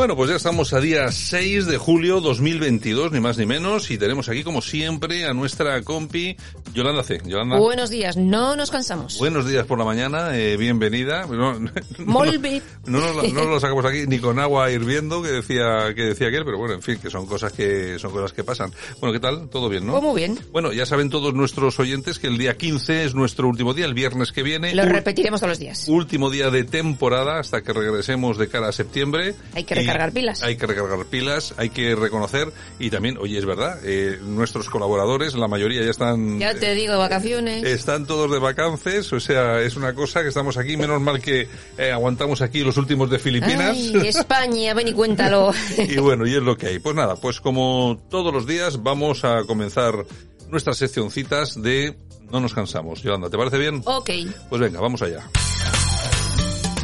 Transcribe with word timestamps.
Bueno, 0.00 0.16
pues 0.16 0.30
ya 0.30 0.36
estamos 0.36 0.72
a 0.72 0.80
día 0.80 1.12
6 1.12 1.66
de 1.66 1.76
julio 1.76 2.22
2022, 2.22 3.12
ni 3.12 3.20
más 3.20 3.36
ni 3.36 3.44
menos, 3.44 3.90
y 3.90 3.98
tenemos 3.98 4.30
aquí 4.30 4.42
como 4.42 4.62
siempre 4.62 5.26
a 5.26 5.34
nuestra 5.34 5.82
compi 5.82 6.38
Yolanda 6.72 7.02
C. 7.02 7.20
Yolanda. 7.26 7.58
Buenos 7.58 7.90
días, 7.90 8.16
no 8.16 8.56
nos 8.56 8.70
cansamos. 8.70 9.18
Buenos 9.18 9.46
días 9.46 9.66
por 9.66 9.78
la 9.78 9.84
mañana, 9.84 10.38
eh, 10.38 10.56
bienvenida. 10.56 11.26
No, 11.26 11.60
no, 11.60 11.70
no, 12.86 13.12
lo- 13.12 13.22
no 13.24 13.44
lo 13.44 13.60
sacamos 13.60 13.84
aquí 13.84 14.06
ni 14.06 14.18
con 14.20 14.38
agua 14.38 14.70
hirviendo, 14.70 15.20
que 15.20 15.28
decía 15.28 15.92
que 15.94 16.04
decía 16.04 16.28
aquel, 16.28 16.46
pero 16.46 16.56
bueno, 16.56 16.72
en 16.76 16.82
fin, 16.82 16.96
que 16.96 17.10
son 17.10 17.26
cosas 17.26 17.52
que 17.52 17.98
son 17.98 18.10
cosas 18.10 18.32
que 18.32 18.42
pasan. 18.42 18.72
Bueno, 19.00 19.12
¿qué 19.12 19.20
tal? 19.20 19.50
¿Todo 19.50 19.68
bien, 19.68 19.84
no? 19.86 19.92
Pues 19.92 20.02
muy 20.02 20.16
bien. 20.18 20.38
Bueno, 20.50 20.72
ya 20.72 20.86
saben 20.86 21.10
todos 21.10 21.34
nuestros 21.34 21.78
oyentes 21.78 22.18
que 22.18 22.28
el 22.28 22.38
día 22.38 22.56
15 22.56 23.04
es 23.04 23.14
nuestro 23.14 23.48
último 23.48 23.74
día, 23.74 23.84
el 23.84 23.92
viernes 23.92 24.32
que 24.32 24.42
viene. 24.42 24.74
Lo 24.74 24.86
repetiremos 24.86 25.40
todos 25.40 25.50
los 25.50 25.58
días. 25.58 25.88
Último 25.88 26.30
día 26.30 26.48
de 26.48 26.64
temporada 26.64 27.38
hasta 27.38 27.60
que 27.60 27.74
regresemos 27.74 28.38
de 28.38 28.48
cara 28.48 28.68
a 28.68 28.72
septiembre. 28.72 29.34
Hay 29.52 29.64
que 29.64 29.89
recargar 29.92 30.12
pilas. 30.12 30.42
Hay 30.42 30.56
que 30.56 30.66
recargar 30.66 31.04
pilas, 31.06 31.54
hay 31.56 31.70
que 31.70 31.94
reconocer 31.94 32.52
y 32.78 32.90
también, 32.90 33.18
oye, 33.18 33.38
es 33.38 33.44
verdad, 33.44 33.78
eh, 33.84 34.18
nuestros 34.22 34.68
colaboradores, 34.70 35.34
la 35.34 35.48
mayoría 35.48 35.82
ya 35.82 35.90
están... 35.90 36.38
Ya 36.38 36.54
te 36.54 36.74
digo, 36.74 36.96
vacaciones. 36.98 37.64
Están 37.64 38.06
todos 38.06 38.30
de 38.30 38.38
vacances, 38.38 39.12
o 39.12 39.20
sea, 39.20 39.60
es 39.60 39.76
una 39.76 39.94
cosa 39.94 40.22
que 40.22 40.28
estamos 40.28 40.56
aquí, 40.56 40.76
menos 40.76 41.00
mal 41.00 41.20
que 41.20 41.48
eh, 41.78 41.90
aguantamos 41.90 42.42
aquí 42.42 42.60
los 42.60 42.76
últimos 42.76 43.10
de 43.10 43.18
Filipinas. 43.18 43.76
Ay, 43.76 44.02
España, 44.06 44.74
ven 44.74 44.88
y 44.88 44.92
cuéntalo. 44.92 45.52
y 45.78 45.96
bueno, 45.98 46.26
y 46.26 46.34
es 46.34 46.42
lo 46.42 46.56
que 46.56 46.68
hay. 46.68 46.78
Pues 46.78 46.94
nada, 46.94 47.16
pues 47.16 47.40
como 47.40 48.00
todos 48.10 48.32
los 48.32 48.46
días 48.46 48.82
vamos 48.82 49.24
a 49.24 49.44
comenzar 49.44 49.94
nuestras 50.48 50.78
seccioncitas 50.78 51.60
de 51.60 51.96
No 52.30 52.40
nos 52.40 52.54
cansamos. 52.54 53.02
Yolanda, 53.02 53.28
¿te 53.30 53.36
parece 53.36 53.58
bien? 53.58 53.82
ok. 53.84 54.10
Pues 54.48 54.60
venga, 54.60 54.80
vamos 54.80 55.02
allá. 55.02 55.28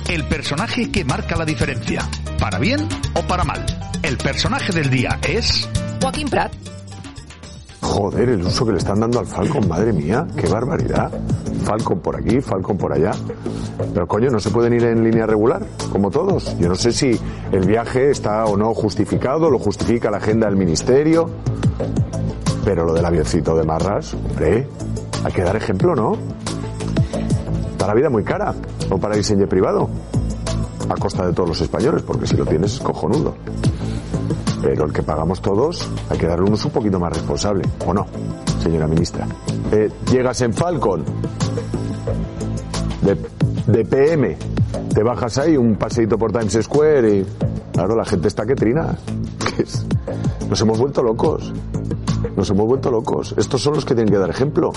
El 0.09 0.23
personaje 0.29 0.93
que 0.93 1.05
marca 1.05 1.35
la 1.35 1.45
diferencia, 1.45 2.01
para 2.39 2.61
bien 2.61 2.89
o 3.15 3.23
para 3.27 3.43
mal. 3.43 3.67
El 4.05 4.17
personaje 4.17 4.73
del 4.73 4.89
día 4.89 5.19
es... 5.29 5.69
Joaquín 6.01 6.29
Prat. 6.29 6.53
Joder, 7.81 8.29
el 8.29 8.43
uso 8.43 8.65
que 8.65 8.73
le 8.73 8.79
están 8.79 9.01
dando 9.01 9.19
al 9.19 9.27
Falcon, 9.27 9.67
madre 9.67 9.93
mía, 9.93 10.25
qué 10.37 10.47
barbaridad. 10.47 11.11
Falcon 11.65 11.99
por 11.99 12.15
aquí, 12.15 12.41
Falcon 12.41 12.79
por 12.79 12.93
allá. 12.93 13.11
Pero 13.93 14.07
coño, 14.07 14.31
¿no 14.31 14.39
se 14.39 14.51
pueden 14.51 14.75
ir 14.75 14.85
en 14.85 15.03
línea 15.03 15.27
regular? 15.27 15.67
Como 15.91 16.09
todos. 16.09 16.57
Yo 16.59 16.69
no 16.69 16.77
sé 16.77 16.93
si 16.93 17.19
el 17.51 17.67
viaje 17.67 18.11
está 18.11 18.45
o 18.45 18.57
no 18.57 18.73
justificado, 18.75 19.51
lo 19.51 19.59
justifica 19.59 20.09
la 20.09 20.19
agenda 20.19 20.47
del 20.47 20.57
ministerio. 20.57 21.29
Pero 22.65 22.85
lo 22.85 22.93
del 22.93 23.05
avioncito 23.05 23.57
de 23.57 23.65
Marras, 23.65 24.15
hombre, 24.15 24.69
hay 25.25 25.33
que 25.33 25.43
dar 25.43 25.57
ejemplo, 25.57 25.97
¿no? 25.97 26.17
Está 27.77 27.89
la 27.89 27.95
vida 27.95 28.09
muy 28.09 28.25
cara, 28.25 28.55
o 28.89 28.97
para 28.97 29.15
diseño 29.17 29.47
privado. 29.47 29.91
A 30.89 30.95
costa 30.95 31.27
de 31.27 31.35
todos 31.35 31.51
los 31.51 31.61
españoles, 31.61 32.01
porque 32.01 32.27
si 32.27 32.35
lo 32.35 32.47
tienes 32.47 32.73
es 32.73 32.81
cojonudo. 32.81 33.35
Pero 34.63 34.87
el 34.87 34.95
que 34.95 35.03
pagamos 35.03 35.43
todos 35.43 35.87
hay 36.09 36.17
que 36.17 36.27
darle 36.27 36.47
un 36.47 36.55
uso 36.55 36.69
un 36.69 36.73
poquito 36.73 36.99
más 36.99 37.13
responsable, 37.13 37.69
¿o 37.85 37.93
no, 37.93 38.07
señora 38.63 38.89
ministra? 38.89 39.27
Eh, 39.73 39.91
llegas 40.11 40.41
en 40.41 40.55
Falcon 40.55 41.05
de, 43.03 43.19
de 43.67 43.85
PM, 43.85 44.39
te 44.95 45.03
bajas 45.03 45.37
ahí 45.37 45.59
un 45.59 45.77
paseíto 45.77 46.17
por 46.17 46.33
Times 46.33 46.59
Square 46.63 47.15
y 47.15 47.27
claro, 47.75 47.95
la 47.95 48.07
gente 48.07 48.29
está 48.29 48.47
que 48.47 48.55
trina. 48.55 48.97
Nos 50.49 50.59
hemos 50.63 50.79
vuelto 50.79 51.03
locos. 51.03 51.53
Nos 52.35 52.49
hemos 52.49 52.67
vuelto 52.67 52.91
locos. 52.91 53.35
Estos 53.37 53.61
son 53.61 53.75
los 53.75 53.85
que 53.85 53.95
tienen 53.95 54.11
que 54.11 54.19
dar 54.19 54.31
ejemplo. 54.31 54.73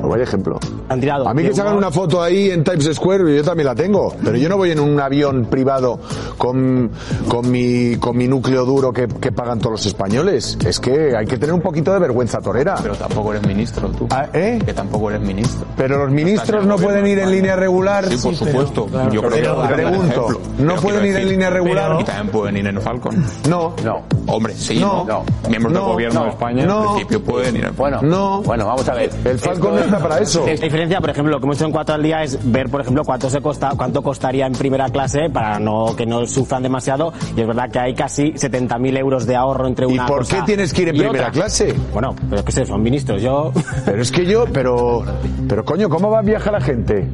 No 0.00 0.08
vaya 0.08 0.24
ejemplo. 0.24 0.58
Han 0.88 1.00
tirado. 1.00 1.28
A 1.28 1.34
mí 1.34 1.42
que 1.42 1.52
se 1.54 1.60
hagan 1.60 1.76
una 1.76 1.90
foto 1.90 2.22
ahí 2.22 2.50
en 2.50 2.64
Times 2.64 2.88
Square, 2.94 3.36
yo 3.36 3.44
también 3.44 3.66
la 3.66 3.74
tengo. 3.74 4.14
Pero 4.24 4.36
yo 4.36 4.48
no 4.48 4.56
voy 4.56 4.70
en 4.70 4.80
un 4.80 4.98
avión 5.00 5.44
privado 5.46 6.00
con, 6.38 6.90
con, 7.28 7.50
mi, 7.50 7.96
con 7.96 8.16
mi 8.16 8.26
núcleo 8.26 8.64
duro 8.64 8.92
que, 8.92 9.06
que 9.08 9.32
pagan 9.32 9.58
todos 9.58 9.72
los 9.72 9.86
españoles. 9.86 10.56
Es 10.64 10.80
que 10.80 11.16
hay 11.16 11.26
que 11.26 11.36
tener 11.36 11.54
un 11.54 11.60
poquito 11.60 11.92
de 11.92 11.98
vergüenza 11.98 12.40
torera. 12.40 12.76
Pero 12.82 12.94
tampoco 12.96 13.32
eres 13.32 13.46
ministro 13.46 13.88
tú. 13.90 14.06
Ah, 14.10 14.26
¿eh? 14.32 14.58
Que 14.64 14.72
tampoco 14.72 15.10
eres 15.10 15.22
ministro. 15.22 15.66
Pero 15.76 15.98
los 15.98 16.10
ministros 16.10 16.64
no 16.66 16.76
pueden 16.76 17.06
ir 17.06 17.18
en 17.18 17.30
línea 17.30 17.56
regular. 17.56 18.06
Sí, 18.08 18.16
por 18.22 18.34
supuesto. 18.34 18.86
Yo 19.12 19.22
creo 19.22 19.62
que 19.68 19.74
pregunto. 19.74 20.28
¿no 20.58 20.74
Pero 20.74 20.80
pueden 20.82 21.06
ir 21.06 21.16
en 21.16 21.28
línea 21.28 21.50
regular? 21.50 21.96
Y 22.00 22.04
también 22.04 22.28
pueden 22.28 22.56
ir 22.56 22.66
en 22.66 22.80
Falcon. 22.80 23.24
No. 23.48 23.74
No. 23.84 24.02
Hombre, 24.26 24.54
sí, 24.54 24.78
No. 24.78 25.04
¿no? 25.04 25.24
Miembros 25.48 25.72
No. 25.72 25.80
del 25.80 25.88
gobierno 25.92 26.20
No. 26.20 26.24
de 26.26 26.30
España, 26.32 26.66
No. 26.66 26.80
en 26.82 26.86
principio 26.94 27.22
pueden 27.24 27.56
ir 27.56 27.64
en 27.64 27.76
Bueno, 27.76 28.00
No. 28.02 28.42
bueno, 28.42 28.66
vamos 28.66 28.88
a 28.88 28.94
ver. 28.94 29.10
El 29.24 29.38
Falcon 29.38 29.74
no 29.89 29.89
Para 29.98 30.18
eso. 30.20 30.46
La 30.46 30.52
diferencia, 30.52 31.00
por 31.00 31.10
ejemplo, 31.10 31.32
lo 31.32 31.40
que 31.40 31.46
hemos 31.46 31.56
hecho 31.56 31.66
en 31.66 31.72
cuatro 31.72 31.94
al 31.94 32.02
día 32.02 32.22
es 32.22 32.38
ver, 32.50 32.68
por 32.68 32.80
ejemplo, 32.80 33.04
cuánto 33.04 33.28
se 33.28 33.40
costa, 33.40 33.72
cuánto 33.76 34.02
costaría 34.02 34.46
en 34.46 34.52
primera 34.52 34.88
clase 34.88 35.30
para 35.30 35.58
no 35.58 35.94
que 35.96 36.06
no 36.06 36.26
sufran 36.26 36.62
demasiado. 36.62 37.12
Y 37.36 37.40
es 37.40 37.46
verdad 37.46 37.70
que 37.70 37.78
hay 37.78 37.94
casi 37.94 38.32
70.000 38.32 38.98
euros 38.98 39.26
de 39.26 39.36
ahorro 39.36 39.66
entre 39.66 39.86
¿Y 39.86 39.92
una 39.94 40.06
por 40.06 40.18
cosa 40.18 40.36
qué 40.38 40.42
tienes 40.42 40.72
que 40.72 40.82
ir 40.82 40.88
en 40.90 40.96
y 40.96 40.98
primera 41.00 41.28
otra. 41.28 41.32
clase? 41.32 41.74
Bueno, 41.92 42.14
pero 42.28 42.40
es 42.40 42.44
que 42.44 42.52
sé, 42.52 42.66
son 42.66 42.82
ministros. 42.82 43.20
Yo 43.22 43.52
Pero 43.84 44.02
es 44.02 44.10
que 44.10 44.24
yo, 44.26 44.44
pero, 44.52 45.02
pero 45.48 45.64
coño, 45.64 45.88
¿cómo 45.88 46.10
va 46.10 46.20
a 46.20 46.22
viajar 46.22 46.52
la 46.52 46.60
gente? 46.60 47.08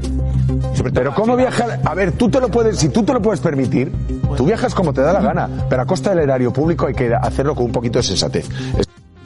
Pero 0.95 1.15
cómo 1.15 1.37
viajar, 1.37 1.81
a 1.85 1.95
ver, 1.95 2.13
tú 2.13 2.29
te 2.29 2.41
lo 2.41 2.49
puedes, 2.49 2.79
si 2.79 2.89
tú 2.89 3.03
te 3.03 3.13
lo 3.13 3.21
puedes 3.21 3.41
permitir, 3.41 3.93
tú 4.37 4.45
viajas 4.45 4.75
como 4.75 4.93
te 4.93 5.01
da 5.01 5.13
la 5.13 5.21
gana, 5.21 5.49
pero 5.69 5.83
a 5.83 5.87
costa 5.87 6.11
del 6.11 6.21
erario 6.21 6.53
público 6.53 6.87
hay 6.87 6.95
que 6.95 7.13
hacerlo 7.15 7.55
con 7.55 7.65
un 7.67 7.73
poquito 7.73 7.99
de 7.99 8.03
sensatez. 8.03 8.49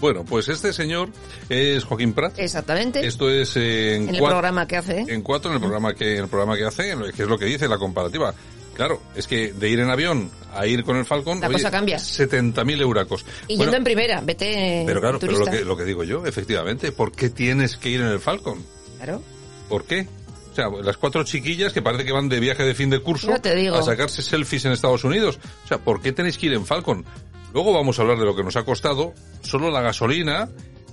Bueno, 0.00 0.24
pues 0.24 0.48
este 0.48 0.72
señor 0.72 1.10
es 1.48 1.84
Joaquín 1.84 2.14
Prat. 2.14 2.38
Exactamente. 2.38 3.06
Esto 3.06 3.30
es 3.30 3.56
eh, 3.56 3.96
en, 3.96 4.08
en 4.08 4.14
el 4.14 4.22
programa 4.22 4.66
que 4.66 4.76
hace. 4.76 5.04
En 5.08 5.22
cuatro, 5.22 5.50
en 5.50 5.56
el 5.56 5.60
programa 5.60 5.94
que, 5.94 6.16
en 6.16 6.22
el 6.24 6.28
programa 6.28 6.56
que 6.56 6.64
hace, 6.64 6.94
que 7.14 7.22
es 7.22 7.28
lo 7.28 7.38
que 7.38 7.44
dice 7.44 7.68
la 7.68 7.78
comparativa. 7.78 8.34
Claro, 8.74 9.02
es 9.14 9.26
que 9.26 9.52
de 9.52 9.68
ir 9.68 9.78
en 9.80 9.90
avión 9.90 10.30
a 10.54 10.66
ir 10.66 10.84
con 10.84 10.96
el 10.96 11.04
Falcon, 11.04 11.38
La 11.40 11.48
oye, 11.48 11.56
cosa 11.56 11.70
cambia. 11.70 11.98
70.000 11.98 12.80
euracos. 12.80 13.26
Y 13.46 13.56
Bueno, 13.56 13.64
yendo 13.72 13.76
en 13.76 13.84
primera, 13.84 14.20
vete 14.22 14.84
pero 14.86 15.00
claro, 15.02 15.18
pero 15.18 15.38
lo 15.38 15.44
que, 15.44 15.64
lo 15.64 15.76
que 15.76 15.84
digo 15.84 16.02
yo, 16.02 16.24
efectivamente, 16.24 16.90
¿por 16.90 17.12
qué 17.12 17.28
tienes 17.28 17.76
que 17.76 17.90
ir 17.90 18.00
en 18.00 18.06
el 18.06 18.20
Falcon? 18.20 18.64
Claro. 18.96 19.22
¿Por 19.68 19.84
qué? 19.84 20.06
O 20.50 20.54
sea, 20.54 20.68
las 20.82 20.96
cuatro 20.96 21.22
chiquillas 21.24 21.72
que 21.72 21.82
parece 21.82 22.04
que 22.04 22.12
van 22.12 22.28
de 22.28 22.40
viaje 22.40 22.64
de 22.64 22.74
fin 22.74 22.90
de 22.90 23.00
curso 23.00 23.32
te 23.40 23.54
digo. 23.54 23.76
a 23.76 23.82
sacarse 23.82 24.22
selfies 24.22 24.64
en 24.64 24.72
Estados 24.72 25.04
Unidos. 25.04 25.38
O 25.64 25.68
sea, 25.68 25.78
¿por 25.78 26.00
qué 26.00 26.12
tenéis 26.12 26.38
que 26.38 26.46
ir 26.46 26.54
en 26.54 26.64
Falcon? 26.64 27.04
Luego 27.52 27.72
vamos 27.72 27.98
a 27.98 28.02
hablar 28.02 28.18
de 28.18 28.24
lo 28.24 28.36
que 28.36 28.44
nos 28.44 28.56
ha 28.56 28.64
costado 28.64 29.12
solo 29.42 29.70
la 29.70 29.80
gasolina, 29.80 30.48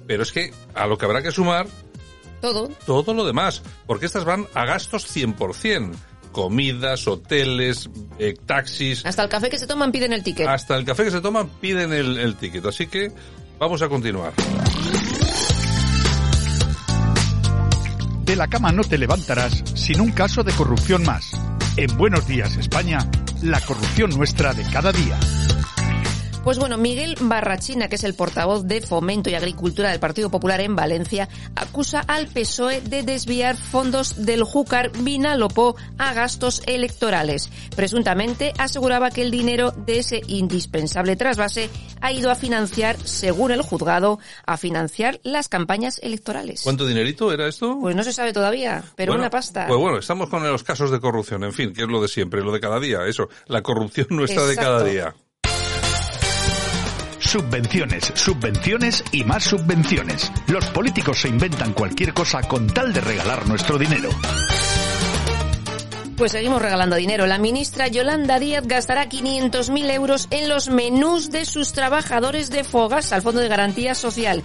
pero 0.08 0.24
es 0.24 0.32
que 0.32 0.54
a 0.74 0.88
lo 0.88 0.98
que 0.98 1.06
habrá 1.06 1.22
que 1.22 1.32
sumar 1.32 1.68
Todo. 2.42 2.70
todo 2.86 3.14
lo 3.14 3.26
demás, 3.26 3.62
porque 3.86 4.06
estas 4.08 4.26
van 4.26 4.48
a 4.54 4.66
gastos 4.66 5.06
100%. 5.16 5.94
Comidas, 6.32 7.08
hoteles, 7.08 7.90
eh, 8.20 8.36
taxis, 8.46 9.04
Hasta 9.06 9.24
el 9.24 9.30
café 9.30 9.50
que 9.50 9.58
se 9.58 9.66
toman 9.66 9.92
piden 9.92 10.14
el 10.14 10.22
ticket. 10.24 10.48
hasta 10.48 10.76
el 10.76 10.86
café 10.86 11.06
que 11.06 11.12
se 11.12 11.22
toman 11.22 11.48
piden 11.62 11.94
el, 11.94 12.18
el 12.20 12.36
ticket. 12.36 12.64
Así 12.66 12.86
que 12.88 13.12
vamos 13.58 13.82
a 13.82 13.90
continuar. 13.90 14.34
De 18.24 18.36
la 18.36 18.48
cama 18.48 18.72
no 18.72 18.84
te 18.84 18.98
levantarás 18.98 19.64
sin 19.74 20.00
un 20.02 20.12
caso 20.12 20.44
de 20.44 20.52
corrupción 20.54 21.04
más. 21.04 21.32
En 21.78 21.96
Buenos 21.98 22.28
Días 22.28 22.56
España, 22.58 23.00
la 23.42 23.62
corrupción 23.62 24.12
nuestra 24.12 24.54
de 24.54 24.64
cada 24.64 24.92
día. 24.92 25.18
Pues 26.48 26.60
bueno, 26.60 26.78
Miguel 26.78 27.18
Barrachina, 27.20 27.90
que 27.90 27.98
es 27.98 28.06
el 28.06 28.14
portavoz 28.14 28.64
de 28.64 28.80
Fomento 28.80 29.30
y 29.30 29.36
Agricultura 29.36 29.90
del 29.90 30.00
Partido 30.00 30.30
Popular 30.30 30.62
en 30.62 30.78
Valencia, 30.78 31.28
acusa 31.58 32.00
al 32.00 32.28
PSOE 32.28 32.80
de 32.80 33.04
desviar 33.04 33.58
fondos 33.58 34.26
del 34.26 34.44
Júcar 34.46 34.94
Vinalopó 34.98 35.76
a 35.98 36.14
gastos 36.14 36.62
electorales. 36.66 37.50
Presuntamente 37.76 38.54
aseguraba 38.58 39.12
que 39.12 39.24
el 39.24 39.30
dinero 39.30 39.72
de 39.72 40.00
ese 40.00 40.22
indispensable 40.28 41.18
trasvase 41.18 41.70
ha 42.00 42.14
ido 42.14 42.32
a 42.32 42.36
financiar, 42.36 42.96
según 42.98 43.52
el 43.52 43.62
juzgado, 43.62 44.18
a 44.46 44.56
financiar 44.56 45.20
las 45.24 45.50
campañas 45.50 46.00
electorales. 46.02 46.62
¿Cuánto 46.64 46.88
dinerito 46.88 47.34
era 47.34 47.50
esto? 47.50 47.78
Pues 47.82 47.94
no 47.94 48.04
se 48.04 48.14
sabe 48.14 48.32
todavía, 48.32 48.86
pero 48.96 49.12
Bueno, 49.12 49.24
una 49.24 49.30
pasta. 49.30 49.68
Pues 49.68 49.82
bueno, 49.82 49.98
estamos 49.98 50.30
con 50.30 50.50
los 50.50 50.64
casos 50.64 50.92
de 50.92 51.02
corrupción, 51.02 51.44
en 51.44 51.52
fin, 51.52 51.74
que 51.74 51.82
es 51.82 51.90
lo 51.90 52.02
de 52.02 52.08
siempre, 52.08 52.42
lo 52.42 52.54
de 52.54 52.62
cada 52.62 52.80
día, 52.80 53.06
eso, 53.06 53.28
la 53.48 53.62
corrupción 53.62 54.08
nuestra 54.12 54.44
de 54.46 54.54
Exacto. 54.54 54.72
cada 54.72 54.84
día. 54.86 55.14
Subvenciones, 57.28 58.06
subvenciones 58.16 59.04
y 59.12 59.26
más 59.26 59.44
subvenciones. 59.44 60.32
Los 60.48 60.66
políticos 60.68 61.20
se 61.20 61.28
inventan 61.28 61.74
cualquier 61.74 62.14
cosa 62.14 62.42
con 62.42 62.68
tal 62.68 62.94
de 62.94 63.02
regalar 63.02 63.46
nuestro 63.50 63.78
dinero. 63.78 64.10
Pues 66.16 66.32
seguimos 66.32 66.62
regalando 66.62 66.96
dinero. 66.96 67.28
La 67.28 67.38
ministra 67.38 67.90
Yolanda 67.90 68.40
Díaz 68.40 68.66
gastará 68.66 69.10
500.000 69.10 69.92
euros 69.92 70.28
en 70.32 70.48
los 70.48 70.70
menús 70.70 71.30
de 71.30 71.44
sus 71.44 71.74
trabajadores 71.74 72.50
de 72.50 72.64
Fogas 72.64 73.12
al 73.12 73.22
Fondo 73.22 73.42
de 73.42 73.50
Garantía 73.50 73.94
Social. 73.94 74.42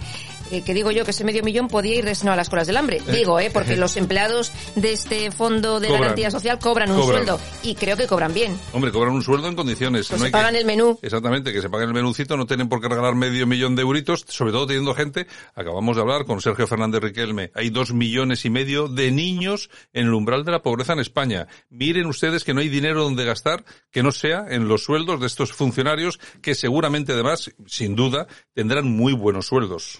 Que, 0.53 0.63
que 0.63 0.73
digo 0.75 0.91
yo 0.91 1.03
que 1.03 1.09
ese 1.11 1.23
medio 1.23 1.41
millón 1.41 1.67
podía 1.67 1.95
ir 1.95 2.05
destinado 2.05 2.33
a 2.33 2.37
las 2.37 2.47
colas 2.49 2.67
del 2.67 2.77
hambre. 2.77 3.01
Digo, 3.11 3.39
¿eh? 3.39 3.49
Porque 3.51 3.75
los 3.75 3.97
empleados 3.97 4.51
de 4.75 4.93
este 4.93 5.31
fondo 5.31 5.79
de 5.79 5.87
Cobran. 5.87 6.01
garantía 6.03 6.29
social 6.29 6.59
cobran 6.59 6.91
un 6.91 6.97
Cobran. 7.01 7.25
sueldo. 7.25 7.39
Y 7.63 7.73
creo 7.73 7.97
que 7.97 8.05
cobran 8.05 8.35
bien. 8.35 8.55
Hombre, 8.71 8.91
cobran 8.91 9.15
un 9.15 9.23
sueldo 9.23 9.47
en 9.47 9.55
condiciones. 9.55 10.07
Pues 10.09 10.11
no 10.11 10.17
se 10.19 10.25
hay 10.25 10.31
que- 10.31 10.37
pagan 10.37 10.55
el 10.55 10.65
menú. 10.65 10.99
Exactamente, 11.01 11.51
que 11.51 11.59
se 11.59 11.69
paguen 11.71 11.87
el 11.87 11.95
menucito, 11.95 12.37
no 12.37 12.45
tienen 12.45 12.69
por 12.69 12.81
qué 12.81 12.87
regalar 12.87 13.15
medio 13.15 13.47
millón 13.47 13.75
de 13.75 13.81
euritos, 13.81 14.25
sobre 14.27 14.51
todo 14.51 14.67
teniendo 14.67 14.93
gente, 14.93 15.25
acabamos 15.55 15.95
de 15.95 16.03
hablar 16.03 16.25
con 16.25 16.39
Sergio 16.39 16.67
Fernández 16.67 17.01
Riquelme, 17.01 17.49
hay 17.55 17.71
dos 17.71 17.91
millones 17.91 18.45
y 18.45 18.51
medio 18.51 18.87
de 18.87 19.09
niños 19.11 19.71
en 19.91 20.05
el 20.05 20.13
umbral 20.13 20.45
de 20.45 20.51
la 20.51 20.61
pobreza 20.61 20.93
en 20.93 20.99
España. 20.99 21.47
Miren 21.71 22.05
ustedes 22.05 22.43
que 22.43 22.53
no 22.53 22.59
hay 22.61 22.69
dinero 22.69 23.01
donde 23.03 23.25
gastar 23.25 23.65
que 23.91 24.03
no 24.03 24.11
sea 24.11 24.45
en 24.49 24.67
los 24.67 24.83
sueldos 24.83 25.19
de 25.19 25.25
estos 25.25 25.51
funcionarios 25.51 26.19
que 26.43 26.53
seguramente 26.53 27.13
además, 27.13 27.49
sin 27.65 27.95
duda, 27.95 28.27
tendrán 28.53 28.85
muy 28.85 29.13
buenos 29.13 29.47
sueldos. 29.47 29.99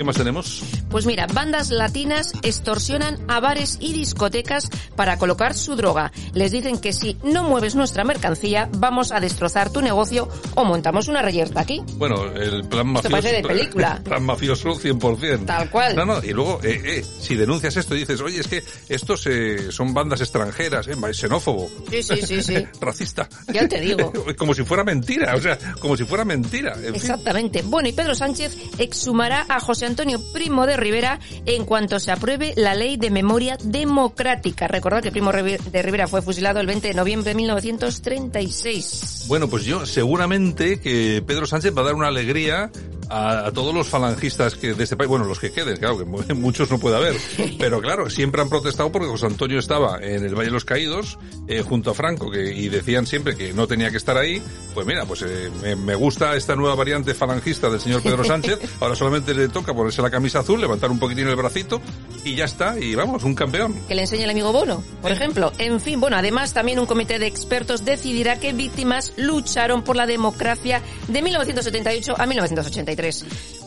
¿Qué 0.00 0.04
más 0.04 0.16
tenemos? 0.16 0.62
Pues 0.88 1.04
mira, 1.04 1.26
bandas 1.26 1.68
latinas 1.68 2.32
extorsionan 2.42 3.18
a 3.28 3.38
bares 3.38 3.76
y 3.82 3.92
discotecas 3.92 4.70
para 4.96 5.18
colocar 5.18 5.52
su 5.52 5.76
droga. 5.76 6.10
Les 6.32 6.52
dicen 6.52 6.78
que 6.78 6.94
si 6.94 7.18
no 7.22 7.44
mueves 7.44 7.74
nuestra 7.74 8.02
mercancía, 8.02 8.70
vamos 8.78 9.12
a 9.12 9.20
destrozar 9.20 9.70
tu 9.70 9.82
negocio 9.82 10.26
o 10.54 10.64
montamos 10.64 11.08
una 11.08 11.20
reyerta 11.20 11.60
aquí. 11.60 11.82
Bueno, 11.96 12.24
el 12.34 12.66
plan 12.66 12.86
mafioso. 12.86 13.10
parece 13.10 13.36
de 13.36 13.42
película. 13.46 14.00
Plan 14.02 14.24
mafioso 14.24 14.70
100%. 14.70 15.44
Tal 15.44 15.68
cual. 15.68 15.94
No, 15.94 16.06
no, 16.06 16.24
y 16.24 16.30
luego, 16.30 16.60
eh, 16.62 16.80
eh, 16.82 17.04
si 17.20 17.36
denuncias 17.36 17.76
esto 17.76 17.94
y 17.94 17.98
dices, 17.98 18.22
oye, 18.22 18.40
es 18.40 18.48
que 18.48 18.64
estos 18.88 19.26
eh, 19.26 19.70
son 19.70 19.92
bandas 19.92 20.22
extranjeras, 20.22 20.88
eh, 20.88 20.96
xenófobo. 21.12 21.70
Sí, 21.90 22.02
sí, 22.02 22.22
sí, 22.22 22.42
sí. 22.42 22.66
Racista. 22.80 23.28
Ya 23.52 23.68
te 23.68 23.78
digo. 23.78 24.10
como 24.38 24.54
si 24.54 24.64
fuera 24.64 24.82
mentira, 24.82 25.34
o 25.36 25.40
sea, 25.42 25.58
como 25.78 25.94
si 25.94 26.04
fuera 26.04 26.24
mentira. 26.24 26.72
En 26.76 26.84
fin. 26.84 26.94
Exactamente. 26.94 27.60
Bueno, 27.60 27.90
y 27.90 27.92
Pedro 27.92 28.14
Sánchez 28.14 28.56
exhumará 28.78 29.44
a 29.46 29.60
José 29.60 29.89
Antonio 29.90 30.20
Primo 30.32 30.66
de 30.66 30.76
Rivera 30.76 31.18
en 31.46 31.64
cuanto 31.64 31.98
se 31.98 32.12
apruebe 32.12 32.54
la 32.56 32.74
ley 32.74 32.96
de 32.96 33.10
memoria 33.10 33.58
democrática. 33.62 34.68
Recordad 34.68 35.02
que 35.02 35.10
Primo 35.10 35.32
de 35.32 35.82
Rivera 35.82 36.06
fue 36.06 36.22
fusilado 36.22 36.60
el 36.60 36.66
20 36.66 36.88
de 36.88 36.94
noviembre 36.94 37.30
de 37.30 37.34
1936. 37.34 39.24
Bueno, 39.26 39.48
pues 39.48 39.64
yo 39.64 39.84
seguramente 39.86 40.80
que 40.80 41.22
Pedro 41.26 41.46
Sánchez 41.46 41.76
va 41.76 41.82
a 41.82 41.86
dar 41.86 41.94
una 41.94 42.08
alegría 42.08 42.70
a, 43.10 43.46
a 43.48 43.52
todos 43.52 43.74
los 43.74 43.88
falangistas 43.88 44.54
que 44.54 44.72
de 44.74 44.84
este 44.84 44.96
país, 44.96 45.08
bueno, 45.08 45.24
los 45.24 45.38
que 45.40 45.50
queden, 45.52 45.76
claro, 45.76 45.98
que 45.98 46.04
mu- 46.04 46.22
muchos 46.36 46.70
no 46.70 46.78
puede 46.78 46.96
haber, 46.96 47.16
pero 47.58 47.80
claro, 47.80 48.08
siempre 48.08 48.40
han 48.40 48.48
protestado 48.48 48.90
porque 48.92 49.08
José 49.08 49.26
Antonio 49.26 49.58
estaba 49.58 49.98
en 50.00 50.24
el 50.24 50.34
Valle 50.34 50.46
de 50.46 50.52
los 50.52 50.64
Caídos 50.64 51.18
eh, 51.48 51.62
junto 51.62 51.90
a 51.90 51.94
Franco 51.94 52.30
que, 52.30 52.54
y 52.54 52.68
decían 52.68 53.06
siempre 53.06 53.36
que 53.36 53.52
no 53.52 53.66
tenía 53.66 53.90
que 53.90 53.96
estar 53.96 54.16
ahí. 54.16 54.40
Pues 54.74 54.86
mira, 54.86 55.04
pues 55.06 55.22
eh, 55.22 55.50
me, 55.62 55.74
me 55.76 55.94
gusta 55.96 56.36
esta 56.36 56.54
nueva 56.54 56.74
variante 56.76 57.12
falangista 57.14 57.68
del 57.68 57.80
señor 57.80 58.02
Pedro 58.02 58.22
Sánchez. 58.30 58.58
Ahora 58.80 58.94
solamente 58.94 59.34
le 59.34 59.48
toca 59.48 59.74
ponerse 59.74 60.00
la 60.02 60.10
camisa 60.10 60.38
azul, 60.40 60.60
levantar 60.60 60.90
un 60.90 60.98
poquitín 61.00 61.26
el 61.26 61.36
bracito 61.36 61.80
y 62.24 62.36
ya 62.36 62.44
está. 62.44 62.78
Y 62.78 62.94
vamos, 62.94 63.24
un 63.24 63.34
campeón. 63.34 63.74
que 63.88 63.94
le 63.94 64.02
enseña 64.02 64.24
el 64.24 64.30
amigo 64.30 64.52
Bono, 64.52 64.84
por 65.02 65.10
ejemplo. 65.10 65.52
En 65.58 65.80
fin, 65.80 66.00
bueno, 66.00 66.16
además 66.16 66.52
también 66.52 66.78
un 66.78 66.86
comité 66.86 67.18
de 67.18 67.26
expertos 67.26 67.84
decidirá 67.84 68.38
qué 68.38 68.52
víctimas 68.52 69.12
lucharon 69.16 69.82
por 69.82 69.96
la 69.96 70.06
democracia 70.06 70.80
de 71.08 71.22
1978 71.22 72.14
a 72.16 72.26
1983. 72.26 72.99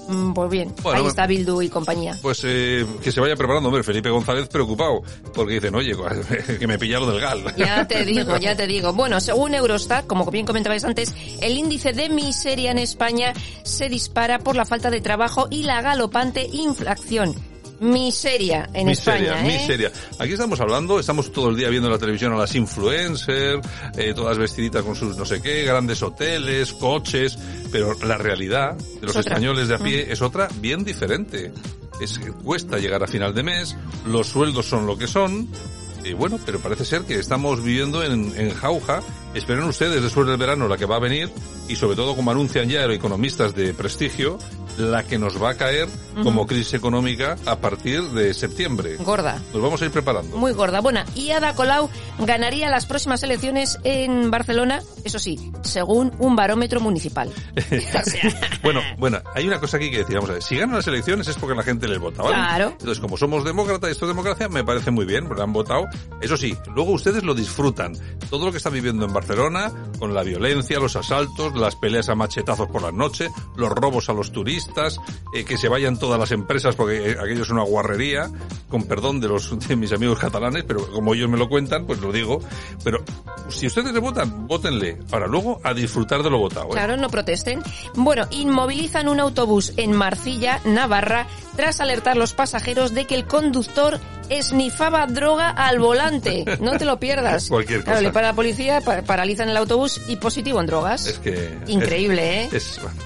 Mm, 0.07 0.33
Pues 0.33 0.49
bien, 0.49 0.73
Bueno, 0.81 1.01
ahí 1.01 1.07
está 1.07 1.25
Bildu 1.25 1.61
y 1.61 1.69
compañía. 1.69 2.17
Pues 2.21 2.41
eh, 2.43 2.85
que 3.01 3.11
se 3.11 3.21
vaya 3.21 3.35
preparando, 3.35 3.69
hombre, 3.69 3.83
Felipe 3.83 4.09
González 4.09 4.47
preocupado, 4.49 5.01
porque 5.33 5.53
dicen, 5.55 5.73
oye, 5.75 5.93
que 6.59 6.67
me 6.67 6.77
pilla 6.77 6.99
lo 6.99 7.09
del 7.11 7.21
gal. 7.21 7.53
Ya 7.55 7.87
te 7.87 8.03
digo, 8.05 8.35
ya 8.37 8.55
te 8.55 8.67
digo. 8.67 8.91
Bueno, 8.93 9.21
según 9.21 9.53
Eurostat, 9.55 10.05
como 10.05 10.25
bien 10.29 10.45
comentabais 10.45 10.83
antes, 10.83 11.13
el 11.41 11.57
índice 11.57 11.93
de 11.93 12.09
miseria 12.09 12.71
en 12.71 12.79
España 12.79 13.33
se 13.63 13.87
dispara 13.89 14.39
por 14.39 14.55
la 14.55 14.65
falta 14.65 14.89
de 14.89 14.99
trabajo 15.01 15.47
y 15.49 15.63
la 15.63 15.81
galopante 15.81 16.49
inflación. 16.51 17.35
Miseria 17.83 18.69
en 18.73 18.87
miseria, 18.87 19.33
España, 19.33 19.41
¿eh? 19.41 19.59
miseria. 19.59 19.91
Aquí 20.17 20.31
estamos 20.31 20.59
hablando, 20.61 20.99
estamos 20.99 21.31
todo 21.33 21.49
el 21.49 21.57
día 21.57 21.67
viendo 21.69 21.89
en 21.89 21.93
la 21.93 21.99
televisión 21.99 22.31
a 22.31 22.37
las 22.37 22.55
influencers, 22.55 23.61
eh, 23.97 24.13
todas 24.15 24.37
vestiditas 24.37 24.83
con 24.83 24.95
sus 24.95 25.17
no 25.17 25.25
sé 25.25 25.41
qué, 25.41 25.63
grandes 25.63 26.01
hoteles, 26.01 26.71
coches, 26.73 27.37
pero 27.71 27.93
la 28.05 28.17
realidad 28.17 28.75
de 28.75 29.07
los 29.07 29.15
Es 29.15 29.25
españoles 29.27 29.67
de 29.67 29.75
a 29.75 29.79
pie 29.79 30.11
es 30.11 30.21
otra 30.21 30.47
bien 30.61 30.83
diferente. 30.85 31.51
Es 31.99 32.17
que 32.17 32.31
cuesta 32.31 32.77
llegar 32.77 33.03
a 33.03 33.07
final 33.07 33.33
de 33.33 33.43
mes, 33.43 33.75
los 34.05 34.27
sueldos 34.27 34.65
son 34.65 34.87
lo 34.87 34.97
que 34.97 35.07
son, 35.07 35.49
y 36.05 36.13
bueno, 36.13 36.39
pero 36.45 36.59
parece 36.59 36.85
ser 36.85 37.03
que 37.03 37.15
estamos 37.15 37.63
viviendo 37.63 38.03
en, 38.03 38.33
en 38.37 38.53
jauja. 38.53 39.01
Esperen 39.33 39.63
ustedes 39.63 40.01
después 40.01 40.27
del 40.27 40.37
verano 40.37 40.67
la 40.67 40.77
que 40.77 40.85
va 40.85 40.97
a 40.97 40.99
venir 40.99 41.31
y 41.67 41.75
sobre 41.75 41.95
todo 41.95 42.15
como 42.15 42.31
anuncian 42.31 42.69
ya 42.69 42.85
los 42.85 42.95
economistas 42.95 43.55
de 43.55 43.73
prestigio, 43.73 44.37
la 44.77 45.03
que 45.03 45.17
nos 45.17 45.41
va 45.41 45.51
a 45.51 45.55
caer 45.55 45.87
como 46.21 46.45
crisis 46.45 46.73
económica 46.75 47.35
a 47.45 47.57
partir 47.57 48.03
de 48.09 48.33
septiembre. 48.33 48.97
Gorda. 48.97 49.41
Nos 49.53 49.61
vamos 49.61 49.81
a 49.81 49.85
ir 49.85 49.91
preparando. 49.91 50.37
Muy 50.37 50.53
gorda. 50.53 50.81
Bueno, 50.81 51.01
y 51.15 51.31
Ada 51.31 51.55
Colau 51.55 51.89
ganaría 52.19 52.69
las 52.69 52.85
próximas 52.85 53.23
elecciones 53.23 53.79
en 53.83 54.29
Barcelona, 54.29 54.81
eso 55.03 55.19
sí, 55.19 55.51
según 55.61 56.11
un 56.19 56.35
barómetro 56.35 56.79
municipal. 56.79 57.31
Bueno, 58.63 58.81
bueno, 58.97 59.19
hay 59.35 59.45
una 59.45 59.59
cosa 59.59 59.77
aquí 59.77 59.91
que 59.91 59.99
decir, 59.99 60.15
vamos 60.15 60.29
a 60.29 60.33
ver, 60.33 60.41
si 60.41 60.55
ganan 60.55 60.77
las 60.77 60.87
elecciones 60.87 61.27
es 61.27 61.35
porque 61.35 61.55
la 61.55 61.63
gente 61.63 61.87
les 61.87 61.99
vota, 61.99 62.23
¿vale? 62.23 62.35
Claro. 62.35 62.69
Entonces, 62.71 62.99
como 62.99 63.17
somos 63.17 63.43
demócratas 63.43 63.89
y 63.89 63.91
esto 63.91 64.05
es 64.05 64.09
democracia, 64.09 64.47
me 64.47 64.63
parece 64.63 64.89
muy 64.89 65.05
bien, 65.05 65.27
porque 65.27 65.43
han 65.43 65.51
votado. 65.51 65.85
Eso 66.21 66.37
sí, 66.37 66.55
luego 66.73 66.91
ustedes 66.91 67.23
lo 67.23 67.33
disfrutan. 67.33 67.93
Todo 68.29 68.45
lo 68.45 68.51
que 68.51 68.57
están 68.57 68.73
viviendo 68.73 69.05
en 69.05 69.11
Barcelona, 69.11 69.22
con 69.99 70.13
la 70.13 70.23
violencia, 70.23 70.79
los 70.79 70.95
asaltos, 70.95 71.55
las 71.55 71.75
peleas 71.75 72.09
a 72.09 72.15
machetazos 72.15 72.67
por 72.67 72.81
la 72.81 72.91
noche, 72.91 73.29
los 73.55 73.69
robos 73.69 74.09
a 74.09 74.13
los 74.13 74.31
turistas, 74.31 74.99
eh, 75.33 75.43
que 75.45 75.57
se 75.57 75.69
vayan 75.69 75.97
todas 75.97 76.19
las 76.19 76.31
empresas 76.31 76.75
porque 76.75 77.11
eh, 77.11 77.17
aquello 77.19 77.43
es 77.43 77.49
una 77.49 77.63
guarrería, 77.63 78.29
con 78.69 78.83
perdón 78.83 79.19
de 79.21 79.29
los 79.29 79.57
de 79.67 79.75
mis 79.75 79.93
amigos 79.93 80.19
catalanes, 80.19 80.63
pero 80.65 80.91
como 80.91 81.13
ellos 81.13 81.29
me 81.29 81.37
lo 81.37 81.47
cuentan, 81.47 81.85
pues 81.85 81.99
lo 81.99 82.11
digo. 82.11 82.41
Pero 82.83 83.03
si 83.49 83.67
ustedes 83.67 83.93
le 83.93 83.99
votan, 83.99 84.47
votenle. 84.47 84.99
Ahora, 85.11 85.27
luego 85.27 85.59
a 85.63 85.73
disfrutar 85.73 86.21
de 86.21 86.29
lo 86.29 86.37
votado. 86.37 86.67
¿eh? 86.67 86.71
Claro, 86.71 86.97
no 86.97 87.09
protesten. 87.09 87.61
Bueno, 87.95 88.25
inmovilizan 88.29 89.07
un 89.07 89.19
autobús 89.19 89.73
en 89.77 89.93
Marcilla, 89.93 90.59
Navarra, 90.65 91.27
tras 91.55 91.79
alertar 91.81 92.17
los 92.17 92.33
pasajeros 92.33 92.93
de 92.93 93.05
que 93.05 93.15
el 93.15 93.25
conductor 93.25 93.99
esnifaba 94.29 95.05
droga 95.07 95.49
al 95.49 95.79
volante. 95.79 96.45
No 96.59 96.77
te 96.77 96.85
lo 96.85 96.99
pierdas. 96.99 97.47
Cualquier 97.49 97.83
Claro, 97.83 97.97
cosa. 97.99 98.07
le 98.07 98.13
para 98.13 98.27
la 98.27 98.33
policía, 98.33 98.81
pa- 98.81 99.01
paralizan 99.01 99.49
el 99.49 99.57
autobús 99.57 100.01
y 100.07 100.15
positivo 100.15 100.59
en 100.59 100.65
drogas. 100.67 101.05
Es 101.07 101.19
que... 101.19 101.57
Increíble, 101.67 102.43
¿eh? 102.43 102.49
es, 102.51 102.53
Es, 102.77 102.81
bueno, 102.81 102.97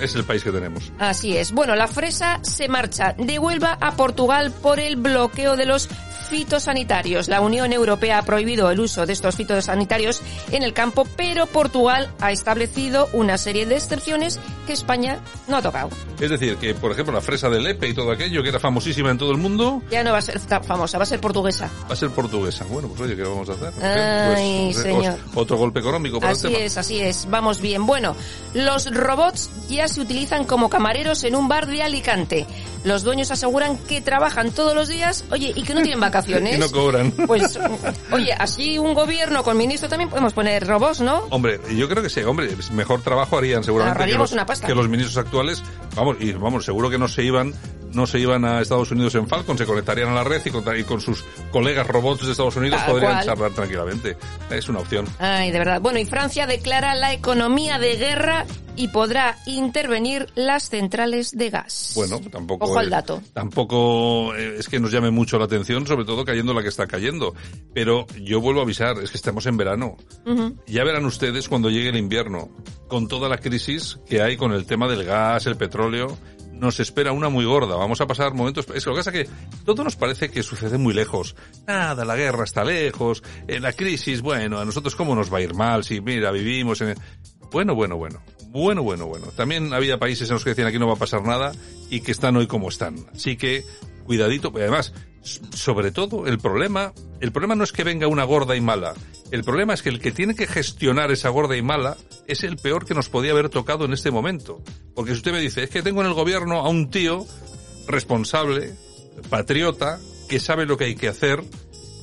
es 0.00 0.14
el 0.14 0.24
país 0.24 0.42
que 0.44 0.52
tenemos. 0.52 0.90
Así 0.98 1.36
es. 1.36 1.52
Bueno, 1.52 1.74
la 1.76 1.86
fresa 1.88 2.40
se 2.42 2.68
marcha 2.68 3.14
de 3.18 3.38
Huelva 3.38 3.78
a 3.80 3.92
Portugal 3.96 4.52
por 4.62 4.80
el 4.80 4.96
bloqueo 4.96 5.56
de 5.56 5.66
los 5.66 5.88
fitosanitarios. 6.28 7.28
La 7.28 7.40
Unión 7.40 7.72
Europea 7.72 8.18
ha 8.18 8.22
prohibido 8.22 8.70
el 8.70 8.80
uso 8.80 9.06
de 9.06 9.12
estos 9.12 9.36
fitosanitarios 9.36 10.20
en 10.52 10.62
el 10.62 10.72
campo, 10.72 11.06
pero 11.16 11.46
Portugal 11.46 12.10
ha 12.20 12.32
establecido 12.32 13.08
una 13.12 13.38
serie 13.38 13.64
de 13.64 13.76
excepciones 13.76 14.38
que 14.66 14.72
España 14.72 15.20
no 15.48 15.56
ha 15.56 15.62
tocado. 15.62 15.88
Es 16.20 16.30
decir, 16.30 16.56
que 16.56 16.74
por 16.74 16.92
ejemplo 16.92 17.14
la 17.14 17.20
fresa 17.20 17.48
de 17.48 17.60
Lepe 17.60 17.88
y 17.88 17.94
todo 17.94 18.10
aquello, 18.10 18.42
que 18.42 18.48
era 18.48 18.58
famosísima 18.60 19.10
en 19.10 19.18
todo 19.18 19.30
el 19.30 19.38
mundo, 19.38 19.82
Ya 19.90 20.02
no 20.02 20.12
va 20.12 20.18
a 20.18 20.22
ser 20.22 20.38
famosa, 20.40 20.98
va 20.98 21.04
a 21.04 21.06
ser 21.06 21.20
portuguesa. 21.20 21.70
va 21.88 21.92
a 21.92 21.96
ser 21.96 22.10
portuguesa. 22.10 22.64
Bueno, 22.68 22.88
pues 22.88 23.00
oye, 23.02 23.16
¿qué 23.16 23.22
vamos 23.22 23.48
a 23.48 23.52
hacer? 23.52 23.72
Ay, 23.82 24.70
Pues, 24.72 24.82
señor. 24.82 25.18
otro 25.34 25.56
golpe 25.56 25.80
económico 25.80 26.18
para 26.20 26.32
Así 26.32 26.46
el 26.48 26.52
tema. 26.54 26.64
es, 26.66 26.76
así 26.76 27.00
es. 27.00 27.26
Vamos 27.30 27.60
bien. 27.60 27.86
Bueno, 27.86 28.16
los 28.54 28.92
robots 28.92 29.48
ya 29.68 29.85
se 29.88 30.00
utilizan 30.00 30.44
como 30.44 30.68
camareros 30.68 31.24
en 31.24 31.34
un 31.36 31.48
bar 31.48 31.66
de 31.66 31.82
Alicante. 31.82 32.46
Los 32.86 33.02
dueños 33.02 33.32
aseguran 33.32 33.76
que 33.78 34.00
trabajan 34.00 34.52
todos 34.52 34.72
los 34.72 34.88
días, 34.88 35.24
oye, 35.30 35.52
y 35.56 35.64
que 35.64 35.74
no 35.74 35.82
tienen 35.82 35.98
vacaciones. 36.08 36.54
Y 36.54 36.58
no 36.58 36.70
cobran. 36.70 37.10
Pues, 37.10 37.58
oye, 38.12 38.32
así 38.32 38.78
un 38.78 38.94
gobierno 38.94 39.42
con 39.42 39.56
ministro 39.56 39.88
también 39.88 40.08
podemos 40.08 40.32
poner 40.32 40.64
robots, 40.64 41.00
¿no? 41.00 41.24
Hombre, 41.30 41.60
yo 41.76 41.88
creo 41.88 42.00
que 42.00 42.08
sí, 42.08 42.20
hombre, 42.20 42.48
mejor 42.72 43.02
trabajo 43.02 43.38
harían 43.38 43.64
seguramente 43.64 44.06
que 44.06 44.14
los, 44.14 44.30
una 44.30 44.46
pasta. 44.46 44.68
que 44.68 44.74
los 44.74 44.88
ministros 44.88 45.16
actuales. 45.16 45.64
Vamos, 45.96 46.16
y 46.20 46.30
vamos, 46.32 46.64
seguro 46.64 46.88
que 46.88 46.96
no 46.98 47.08
se 47.08 47.24
iban, 47.24 47.52
no 47.92 48.06
se 48.06 48.20
iban 48.20 48.44
a 48.44 48.60
Estados 48.60 48.92
Unidos 48.92 49.16
en 49.16 49.26
Falcon, 49.26 49.58
se 49.58 49.66
conectarían 49.66 50.10
a 50.10 50.14
la 50.14 50.24
red 50.24 50.40
y 50.44 50.50
con, 50.50 50.78
y 50.78 50.84
con 50.84 51.00
sus 51.00 51.24
colegas 51.50 51.88
robots 51.88 52.24
de 52.24 52.30
Estados 52.32 52.54
Unidos 52.54 52.80
Tal 52.82 52.92
podrían 52.92 53.12
cual. 53.14 53.24
charlar 53.24 53.50
tranquilamente. 53.52 54.16
Es 54.50 54.68
una 54.68 54.78
opción. 54.78 55.06
Ay, 55.18 55.50
de 55.50 55.58
verdad. 55.58 55.80
Bueno, 55.80 55.98
y 55.98 56.04
Francia 56.04 56.46
declara 56.46 56.94
la 56.94 57.12
economía 57.12 57.78
de 57.78 57.96
guerra 57.96 58.46
y 58.76 58.88
podrá 58.88 59.38
intervenir 59.46 60.28
las 60.34 60.68
centrales 60.68 61.32
de 61.36 61.50
gas. 61.50 61.92
Bueno, 61.94 62.20
tampoco. 62.30 62.66
Ojo 62.76 62.80
al 62.80 62.86
es- 62.86 62.90
dato. 62.92 63.22
Tampoco 63.32 64.34
eh, 64.34 64.56
es 64.58 64.68
que 64.68 64.78
nos 64.80 64.92
llame 64.92 65.10
mucho 65.10 65.38
la 65.38 65.44
atención, 65.46 65.86
sobre 65.86 66.04
todo 66.04 66.24
cayendo 66.24 66.52
la 66.54 66.62
que 66.62 66.68
está 66.68 66.86
cayendo. 66.86 67.34
Pero 67.74 68.06
yo 68.22 68.40
vuelvo 68.40 68.60
a 68.60 68.64
avisar, 68.64 68.98
es 69.02 69.10
que 69.10 69.16
estamos 69.16 69.46
en 69.46 69.56
verano. 69.56 69.96
Ya 70.66 70.84
verán 70.84 71.04
ustedes 71.06 71.48
cuando 71.48 71.70
llegue 71.70 71.88
el 71.90 71.96
invierno, 71.96 72.48
con 72.88 73.08
toda 73.08 73.28
la 73.28 73.38
crisis 73.38 73.98
que 74.08 74.22
hay 74.22 74.36
con 74.36 74.52
el 74.52 74.66
tema 74.66 74.88
del 74.88 75.04
gas, 75.04 75.46
el 75.46 75.56
petróleo. 75.56 76.16
Nos 76.52 76.80
espera 76.80 77.12
una 77.12 77.28
muy 77.28 77.44
gorda. 77.44 77.76
Vamos 77.76 78.00
a 78.00 78.06
pasar 78.06 78.32
momentos. 78.32 78.66
Es 78.74 78.82
que 78.84 78.90
lo 78.90 78.96
que 78.96 79.00
pasa 79.00 79.10
es 79.10 79.28
que 79.28 79.30
todo 79.66 79.84
nos 79.84 79.94
parece 79.96 80.30
que 80.30 80.42
sucede 80.42 80.78
muy 80.78 80.94
lejos. 80.94 81.36
Nada, 81.66 82.04
la 82.06 82.16
guerra 82.16 82.44
está 82.44 82.64
lejos. 82.64 83.22
eh, 83.46 83.60
la 83.60 83.74
crisis, 83.74 84.22
bueno, 84.22 84.58
a 84.58 84.64
nosotros 84.64 84.96
cómo 84.96 85.14
nos 85.14 85.30
va 85.32 85.38
a 85.38 85.42
ir 85.42 85.52
mal 85.54 85.84
si, 85.84 86.00
mira, 86.00 86.30
vivimos 86.30 86.80
en. 86.80 86.94
Bueno, 87.52 87.74
bueno, 87.74 87.96
bueno. 87.98 88.20
Bueno, 88.56 88.82
bueno, 88.82 89.06
bueno. 89.06 89.26
También 89.36 89.74
había 89.74 89.98
países 89.98 90.30
en 90.30 90.34
los 90.34 90.42
que 90.42 90.50
decían 90.50 90.68
aquí 90.68 90.78
no 90.78 90.86
va 90.86 90.94
a 90.94 90.98
pasar 90.98 91.22
nada 91.22 91.52
y 91.90 92.00
que 92.00 92.10
están 92.10 92.36
hoy 92.36 92.46
como 92.46 92.70
están. 92.70 92.96
Así 93.14 93.36
que 93.36 93.64
cuidadito. 94.04 94.50
Además, 94.54 94.94
sobre 95.20 95.90
todo, 95.90 96.26
el 96.26 96.38
problema, 96.38 96.94
el 97.20 97.32
problema 97.32 97.54
no 97.54 97.64
es 97.64 97.72
que 97.72 97.84
venga 97.84 98.06
una 98.06 98.24
gorda 98.24 98.56
y 98.56 98.62
mala. 98.62 98.94
El 99.30 99.44
problema 99.44 99.74
es 99.74 99.82
que 99.82 99.90
el 99.90 100.00
que 100.00 100.10
tiene 100.10 100.34
que 100.34 100.46
gestionar 100.46 101.10
esa 101.10 101.28
gorda 101.28 101.54
y 101.54 101.60
mala 101.60 101.98
es 102.26 102.44
el 102.44 102.56
peor 102.56 102.86
que 102.86 102.94
nos 102.94 103.10
podía 103.10 103.32
haber 103.32 103.50
tocado 103.50 103.84
en 103.84 103.92
este 103.92 104.10
momento. 104.10 104.62
Porque 104.94 105.10
si 105.10 105.18
usted 105.18 105.32
me 105.32 105.40
dice, 105.40 105.64
es 105.64 105.68
que 105.68 105.82
tengo 105.82 106.00
en 106.00 106.06
el 106.06 106.14
gobierno 106.14 106.60
a 106.60 106.70
un 106.70 106.88
tío 106.88 107.26
responsable, 107.86 108.72
patriota, 109.28 110.00
que 110.30 110.40
sabe 110.40 110.64
lo 110.64 110.78
que 110.78 110.84
hay 110.84 110.94
que 110.94 111.08
hacer, 111.08 111.44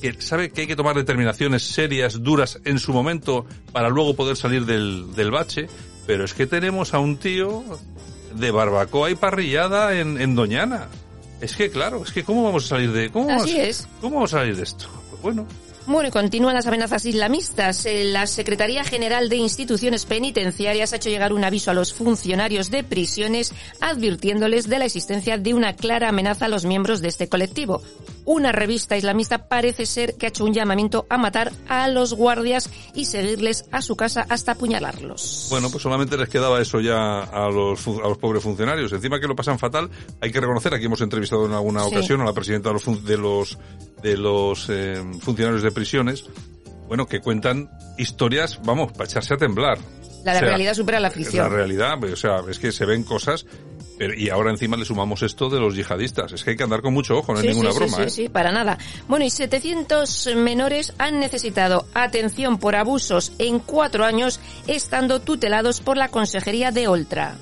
que 0.04 0.22
sabe 0.22 0.52
que 0.52 0.62
hay 0.62 0.68
que 0.68 0.76
tomar 0.76 0.96
determinaciones 0.96 1.64
serias, 1.64 2.22
duras 2.22 2.60
en 2.64 2.78
su 2.78 2.94
momento 2.94 3.48
para 3.72 3.90
luego 3.90 4.16
poder 4.16 4.36
salir 4.36 4.68
del, 4.68 5.16
del 5.16 5.32
bache, 5.32 5.68
pero 6.06 6.26
es 6.26 6.34
que 6.34 6.48
tenemos 6.48 6.94
a 6.94 7.00
un 7.00 7.18
tío 7.18 7.64
de 8.36 8.52
barbacoa 8.52 9.10
y 9.12 9.16
parrillada 9.16 9.98
en, 10.00 10.20
en 10.20 10.36
Doñana. 10.36 10.88
Es 11.42 11.56
que 11.56 11.70
claro, 11.70 12.04
es 12.04 12.12
que 12.12 12.24
cómo 12.24 12.44
vamos 12.44 12.66
a 12.66 12.68
salir 12.70 12.92
de 12.92 13.12
cómo 13.12 13.30
Así 13.30 13.54
vamos, 13.58 13.68
es. 13.70 13.88
cómo 14.02 14.16
vamos 14.16 14.34
a 14.34 14.40
salir 14.40 14.56
de 14.56 14.64
esto. 14.64 14.86
Pues 15.10 15.22
bueno, 15.22 15.46
Bueno, 15.86 16.08
y 16.08 16.12
continúan 16.12 16.56
las 16.56 16.66
amenazas 16.66 17.06
islamistas. 17.06 17.86
Eh, 17.86 18.06
La 18.06 18.26
Secretaría 18.26 18.86
General 18.86 19.28
de 19.28 19.36
Instituciones 19.36 20.06
Penitenciarias 20.06 20.94
ha 20.94 20.96
hecho 20.96 21.10
llegar 21.10 21.34
un 21.34 21.44
aviso 21.44 21.72
a 21.72 21.74
los 21.74 21.94
funcionarios 21.94 22.72
de 22.72 22.84
prisiones 22.86 23.54
advirtiéndoles 23.82 24.70
de 24.70 24.80
la 24.80 24.86
existencia 24.86 25.38
de 25.38 25.54
una 25.54 25.74
clara 25.74 26.08
amenaza 26.10 26.46
a 26.46 26.48
los 26.48 26.66
miembros 26.66 27.02
de 27.02 27.10
este 27.10 27.28
colectivo. 27.28 27.82
Una 28.26 28.54
revista 28.54 28.96
islamista 28.96 29.50
parece 29.50 29.86
ser 29.86 30.16
que 30.16 30.26
ha 30.26 30.30
hecho 30.30 30.46
un 30.46 30.54
llamamiento 30.54 31.06
a 31.10 31.18
matar 31.18 31.52
a 31.68 31.90
los 31.90 32.14
guardias 32.14 32.70
y 32.96 33.04
seguirles 33.06 33.66
a 33.72 33.82
su 33.82 33.98
casa 33.98 34.26
hasta 34.30 34.54
apuñalarlos. 34.54 35.48
Bueno, 35.50 35.70
pues 35.70 35.84
solamente 35.84 36.16
les 36.16 36.30
quedaba 36.30 36.62
eso 36.62 36.80
ya 36.80 37.24
a 37.24 37.50
los, 37.50 37.86
a 37.88 38.08
los 38.08 38.18
pobres 38.18 38.42
funcionarios. 38.42 38.94
Encima 38.94 39.20
que 39.20 39.28
lo 39.28 39.36
pasan 39.36 39.60
fatal, 39.60 39.90
hay 40.22 40.32
que 40.32 40.40
reconocer, 40.40 40.74
aquí 40.74 40.86
hemos 40.86 41.02
entrevistado 41.02 41.46
en 41.46 41.52
alguna 41.52 41.84
Sí. 41.84 41.94
ocasión 41.94 42.22
a 42.22 42.26
la 42.26 42.32
presidenta 42.34 42.70
de 42.70 42.74
los, 42.74 43.04
de 43.06 43.18
los, 43.18 43.58
de 44.04 44.18
los 44.18 44.68
eh, 44.70 45.02
funcionarios 45.22 45.64
de 45.64 45.72
prisiones, 45.72 46.26
bueno, 46.88 47.08
que 47.08 47.22
cuentan 47.22 47.72
historias, 47.98 48.60
vamos, 48.64 48.92
para 48.92 49.06
echarse 49.06 49.34
a 49.34 49.38
temblar. 49.38 49.80
la 50.24 50.34
o 50.34 50.36
sea, 50.36 50.42
realidad 50.42 50.74
supera 50.74 51.00
la 51.00 51.10
ficción. 51.10 51.44
La 51.44 51.50
realidad, 51.50 52.04
o 52.04 52.16
sea, 52.16 52.42
es 52.50 52.60
que 52.60 52.72
se 52.72 52.86
ven 52.86 53.04
cosas, 53.04 53.46
pero, 53.98 54.14
y 54.14 54.30
ahora 54.30 54.52
encima 54.52 54.76
le 54.76 54.86
sumamos 54.86 55.24
esto 55.24 55.50
de 55.50 55.60
los 55.60 55.76
yihadistas. 55.76 56.34
Es 56.34 56.44
que 56.44 56.52
hay 56.52 56.58
que 56.58 56.64
andar 56.64 56.82
con 56.82 56.94
mucho 56.94 57.18
ojo, 57.18 57.32
no 57.32 57.40
es 57.40 57.46
Sí, 57.46 57.52
ninguna 57.52 57.72
sí, 57.72 57.78
broma, 57.78 57.98
sí, 57.98 58.04
¿eh? 58.04 58.10
sí, 58.10 58.24
sí, 58.24 58.30
para 58.30 58.52
nada. 58.52 58.78
Bueno, 59.08 59.24
y 59.26 59.30
700 59.30 60.36
menores 60.36 60.94
han 60.98 61.20
necesitado 61.20 61.88
atención 61.94 62.60
por 62.60 62.76
abusos 62.76 63.32
en 63.40 63.60
cuatro 63.60 64.04
años, 64.04 64.40
estando 64.68 65.22
tutelados 65.22 65.80
por 65.80 65.98
la 65.98 66.10
Consejería 66.10 66.72
de 66.72 66.88
Oltra. 66.88 67.36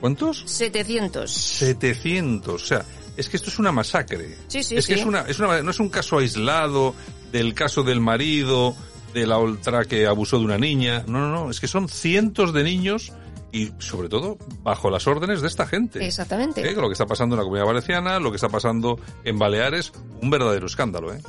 ¿Cuántos? 0.00 0.42
700. 0.46 1.30
700, 1.30 2.62
o 2.62 2.66
sea, 2.66 2.84
es 3.16 3.28
que 3.28 3.36
esto 3.36 3.50
es 3.50 3.58
una 3.58 3.72
masacre. 3.72 4.36
Sí, 4.48 4.62
sí, 4.62 4.76
es 4.76 4.86
que 4.86 4.94
sí. 4.94 5.00
es 5.00 5.06
una, 5.06 5.20
es 5.22 5.38
una, 5.38 5.62
no 5.62 5.70
es 5.70 5.80
un 5.80 5.88
caso 5.88 6.18
aislado 6.18 6.94
del 7.32 7.54
caso 7.54 7.82
del 7.82 8.00
marido, 8.00 8.74
de 9.14 9.26
la 9.26 9.38
ultra 9.38 9.84
que 9.84 10.06
abusó 10.06 10.38
de 10.38 10.44
una 10.44 10.58
niña. 10.58 11.04
No, 11.06 11.20
no, 11.20 11.28
no, 11.28 11.50
es 11.50 11.60
que 11.60 11.68
son 11.68 11.88
cientos 11.88 12.52
de 12.52 12.62
niños 12.62 13.12
y 13.52 13.72
sobre 13.78 14.08
todo 14.08 14.36
bajo 14.62 14.90
las 14.90 15.06
órdenes 15.06 15.40
de 15.40 15.48
esta 15.48 15.66
gente. 15.66 16.04
Exactamente. 16.04 16.68
¿Eh? 16.68 16.74
Lo 16.74 16.88
que 16.88 16.92
está 16.92 17.06
pasando 17.06 17.34
en 17.34 17.38
la 17.38 17.44
Comunidad 17.44 17.66
Valenciana, 17.66 18.20
lo 18.20 18.30
que 18.30 18.36
está 18.36 18.48
pasando 18.48 18.98
en 19.24 19.38
Baleares, 19.38 19.92
un 20.20 20.30
verdadero 20.30 20.66
escándalo, 20.66 21.14
¿eh? 21.14 21.22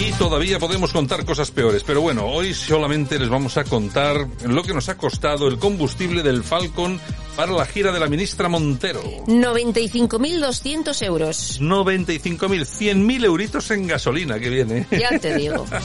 Y 0.00 0.12
todavía 0.12 0.60
podemos 0.60 0.92
contar 0.92 1.24
cosas 1.24 1.50
peores, 1.50 1.82
pero 1.84 2.00
bueno, 2.00 2.26
hoy 2.26 2.54
solamente 2.54 3.18
les 3.18 3.28
vamos 3.28 3.56
a 3.56 3.64
contar 3.64 4.28
lo 4.44 4.62
que 4.62 4.72
nos 4.72 4.88
ha 4.88 4.96
costado 4.96 5.48
el 5.48 5.58
combustible 5.58 6.22
del 6.22 6.44
Falcon 6.44 7.00
para 7.34 7.50
la 7.50 7.66
gira 7.66 7.90
de 7.90 7.98
la 7.98 8.06
ministra 8.06 8.48
Montero. 8.48 9.02
95.200 9.26 11.02
euros. 11.04 11.60
95.000, 11.60 12.38
100.000 12.38 13.24
euritos 13.24 13.70
en 13.72 13.88
gasolina 13.88 14.38
que 14.38 14.50
viene. 14.50 14.86
Ya 14.92 15.18
te 15.18 15.36
digo. 15.36 15.66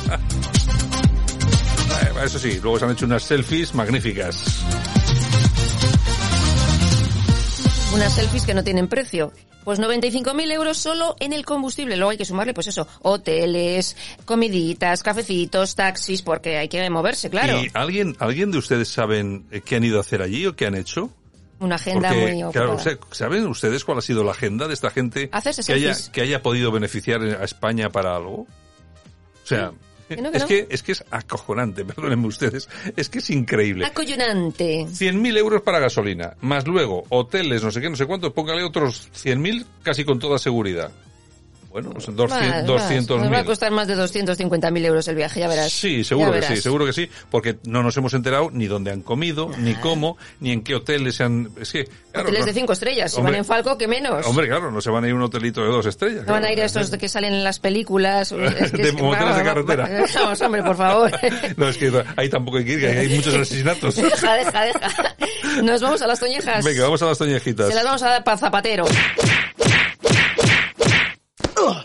Eso 2.24 2.40
sí, 2.40 2.60
luego 2.62 2.80
se 2.80 2.86
han 2.86 2.92
hecho 2.92 3.06
unas 3.06 3.24
selfies 3.24 3.74
magníficas. 3.74 4.64
Unas 7.94 8.16
selfies 8.16 8.46
que 8.46 8.56
no 8.56 8.64
tienen 8.64 8.88
precio. 8.88 9.32
Pues 9.64 9.80
95.000 9.80 10.52
euros 10.52 10.78
solo 10.78 11.16
en 11.20 11.32
el 11.32 11.46
combustible. 11.46 11.96
Luego 11.96 12.10
hay 12.10 12.18
que 12.18 12.26
sumarle, 12.26 12.54
pues 12.54 12.68
eso, 12.68 12.88
hoteles, 13.04 13.96
comiditas, 14.26 15.04
cafecitos, 15.04 15.76
taxis, 15.76 16.24
porque 16.24 16.58
hay 16.58 16.68
que 16.68 16.90
moverse, 16.90 17.30
claro. 17.30 17.62
¿Y 17.62 17.70
alguien, 17.74 18.16
alguien 18.20 18.52
de 18.52 18.58
ustedes 18.58 18.90
saben 18.90 19.46
eh, 19.52 19.62
qué 19.62 19.76
han 19.76 19.84
ido 19.84 20.00
a 20.00 20.02
hacer 20.02 20.24
allí 20.24 20.46
o 20.48 20.56
qué 20.56 20.66
han 20.66 20.76
hecho? 20.76 21.12
Una 21.60 21.76
agenda 21.76 22.10
Porque, 22.10 22.34
muy 22.34 22.52
claro, 22.52 22.74
ocupada. 22.74 22.76
o 22.76 22.80
sea, 22.80 22.98
¿saben 23.12 23.48
ustedes 23.48 23.86
cuál 23.86 24.00
ha 24.00 24.02
sido 24.02 24.24
la 24.24 24.32
agenda 24.32 24.68
de 24.68 24.74
esta 24.74 24.90
gente 24.90 25.30
Hacerse 25.32 25.64
que 25.64 25.74
haya, 25.74 25.96
que 26.12 26.22
haya 26.22 26.42
podido 26.42 26.72
beneficiar 26.72 27.22
a 27.22 27.44
España 27.46 27.90
para 27.90 28.16
algo? 28.16 28.42
O 28.42 29.48
sea, 29.48 29.72
Que 30.16 30.22
no, 30.22 30.32
que 30.32 30.38
es 30.38 30.44
no. 30.44 30.48
que 30.48 30.68
es 30.70 30.84
que 30.84 30.92
es 30.94 31.04
acojonante, 31.12 31.86
perdónenme 31.86 32.28
ustedes, 32.28 32.70
es 32.96 33.10
que 33.10 33.20
es 33.20 33.30
increíble. 33.30 33.86
Acollonante. 33.86 34.86
100.000 34.86 35.38
euros 35.38 35.62
para 35.62 35.80
gasolina, 35.80 36.36
más 36.42 36.68
luego 36.68 37.04
hoteles, 37.10 37.64
no 37.64 37.72
sé 37.72 37.82
qué, 37.82 37.90
no 37.90 37.96
sé 37.96 38.06
cuánto, 38.06 38.34
póngale 38.34 38.64
otros 38.64 39.10
100.000 39.14 39.66
casi 39.84 40.04
con 40.04 40.20
toda 40.20 40.38
seguridad. 40.38 40.92
Bueno, 41.74 41.90
pues 41.90 42.08
Más, 42.08 42.16
200 42.16 42.30
más. 42.30 43.26
Nos 43.26 43.34
va 43.34 43.40
a 43.40 43.42
200.000. 43.42 43.46
costar 43.46 43.72
más 43.72 43.88
de 43.88 43.98
250.000 43.98 44.86
euros 44.86 45.08
el 45.08 45.16
viaje, 45.16 45.40
ya 45.40 45.48
verás. 45.48 45.72
Sí, 45.74 46.04
seguro 46.04 46.32
que 46.32 46.44
sí, 46.44 46.58
seguro 46.58 46.86
que 46.86 46.94
sí, 46.94 47.10
porque 47.32 47.58
no 47.66 47.82
nos 47.82 47.98
hemos 47.98 48.14
enterado 48.14 48.52
ni 48.54 48.68
dónde 48.68 48.92
han 48.92 49.02
comido, 49.02 49.50
ni 49.58 49.74
cómo, 49.74 50.16
ni 50.40 50.52
en 50.52 50.64
qué 50.64 50.76
hoteles 50.76 51.16
se 51.16 51.24
han... 51.24 51.50
Es 51.60 51.72
que, 51.72 51.86
claro, 52.12 52.28
Hoteles 52.28 52.42
no- 52.42 52.46
de 52.46 52.54
cinco 52.54 52.74
estrellas. 52.74 53.12
Si 53.12 53.18
Hombre, 53.18 53.32
van 53.32 53.40
en 53.40 53.46
Falco, 53.46 53.76
que 53.76 53.88
menos. 53.88 54.24
Hombre, 54.28 54.48
claro, 54.48 54.70
no 54.72 54.82
se 54.82 54.92
van 54.92 55.04
a 55.04 55.08
ir 55.08 55.14
a 55.14 55.16
un 55.16 55.24
hotelito 55.24 55.62
de 55.62 55.68
dos 55.70 55.86
estrellas. 55.88 56.28
No 56.28 56.34
van 56.34 56.46
a 56.46 56.52
ir 56.54 56.62
a 56.62 56.66
estos 56.66 56.92
que 56.92 57.10
salen 57.10 57.34
en 57.34 57.44
las 57.44 57.60
películas. 57.60 58.32
Es 58.64 58.72
que 58.72 58.78
De 58.84 58.90
es 58.90 58.94
moteles 59.02 59.36
de 59.36 59.44
carretera. 59.44 59.90
Vamos, 60.16 60.42
hombre, 60.42 60.62
por 60.64 60.78
favor. 60.78 61.12
No, 61.58 61.70
es 61.70 61.78
que 61.78 61.92
ahí 62.18 62.30
tampoco 62.30 62.58
hay 62.60 62.66
que 62.66 62.74
ir, 62.74 62.80
que 62.82 62.88
hay 62.88 63.10
muchos 63.10 63.34
asesinatos. 63.34 63.96
deja, 63.96 64.34
deja, 64.36 64.62
deja. 64.62 65.16
Nos 65.64 65.82
vamos 65.82 66.02
a 66.04 66.08
las 66.08 66.20
toñejas. 66.20 66.64
Venga, 66.64 66.84
vamos 66.84 67.02
a 67.02 67.08
las 67.08 67.18
toñejitas. 67.18 67.68
Se 67.70 67.76
las 67.76 67.84
vamos 67.84 68.04
a 68.04 68.10
dar 68.10 68.24
para 68.24 68.38
Zapatero. 68.38 68.86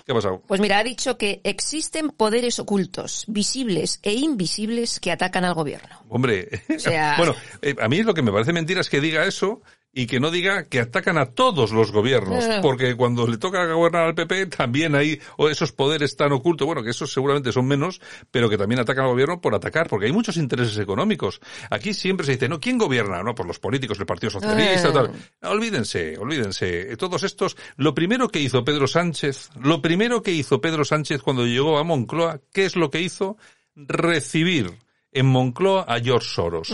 ¿Qué 0.08 0.12
ha 0.12 0.14
pasado? 0.14 0.42
Pues 0.46 0.58
mira, 0.58 0.78
ha 0.78 0.82
dicho 0.82 1.18
que 1.18 1.42
existen 1.44 2.08
poderes 2.08 2.58
ocultos, 2.58 3.26
visibles 3.28 4.00
e 4.02 4.14
invisibles 4.14 5.00
que 5.00 5.12
atacan 5.12 5.44
al 5.44 5.52
gobierno. 5.52 6.02
Hombre, 6.08 6.48
sea- 6.78 7.14
bueno, 7.18 7.34
eh, 7.60 7.74
a 7.78 7.88
mí 7.90 8.02
lo 8.02 8.14
que 8.14 8.22
me 8.22 8.32
parece 8.32 8.54
mentira 8.54 8.80
es 8.80 8.88
que 8.88 9.02
diga 9.02 9.26
eso 9.26 9.60
y 9.92 10.06
que 10.06 10.20
no 10.20 10.30
diga 10.30 10.64
que 10.64 10.80
atacan 10.80 11.16
a 11.18 11.26
todos 11.26 11.72
los 11.72 11.90
gobiernos, 11.92 12.44
Eh. 12.44 12.58
porque 12.62 12.94
cuando 12.94 13.26
le 13.26 13.38
toca 13.38 13.64
gobernar 13.72 14.04
al 14.04 14.14
PP 14.14 14.46
también 14.46 14.94
hay 14.94 15.18
esos 15.50 15.72
poderes 15.72 16.14
tan 16.14 16.30
ocultos, 16.32 16.66
bueno, 16.66 16.82
que 16.82 16.90
esos 16.90 17.10
seguramente 17.12 17.52
son 17.52 17.66
menos, 17.66 18.00
pero 18.30 18.48
que 18.50 18.58
también 18.58 18.80
atacan 18.80 19.04
al 19.06 19.10
gobierno 19.10 19.40
por 19.40 19.54
atacar, 19.54 19.88
porque 19.88 20.06
hay 20.06 20.12
muchos 20.12 20.36
intereses 20.36 20.78
económicos. 20.78 21.40
Aquí 21.70 21.94
siempre 21.94 22.26
se 22.26 22.32
dice, 22.32 22.48
no, 22.48 22.60
¿quién 22.60 22.78
gobierna? 22.78 23.22
No, 23.22 23.34
por 23.34 23.46
los 23.46 23.58
políticos, 23.58 23.98
el 23.98 24.06
Partido 24.06 24.30
Socialista, 24.30 24.88
Eh. 24.88 24.92
tal. 24.92 25.12
Olvídense, 25.50 26.16
olvídense. 26.18 26.96
Todos 26.96 27.22
estos, 27.24 27.56
lo 27.76 27.94
primero 27.94 28.28
que 28.28 28.40
hizo 28.40 28.62
Pedro 28.64 28.86
Sánchez, 28.86 29.50
lo 29.60 29.80
primero 29.82 30.22
que 30.22 30.30
hizo 30.32 30.60
Pedro 30.60 30.84
Sánchez 30.84 31.22
cuando 31.22 31.46
llegó 31.46 31.78
a 31.78 31.82
Moncloa, 31.84 32.40
¿qué 32.52 32.66
es 32.66 32.76
lo 32.76 32.90
que 32.90 33.00
hizo? 33.00 33.36
Recibir 33.74 34.70
en 35.12 35.26
Moncloa 35.26 35.82
a 35.88 35.98
George 36.00 36.28
Soros. 36.28 36.68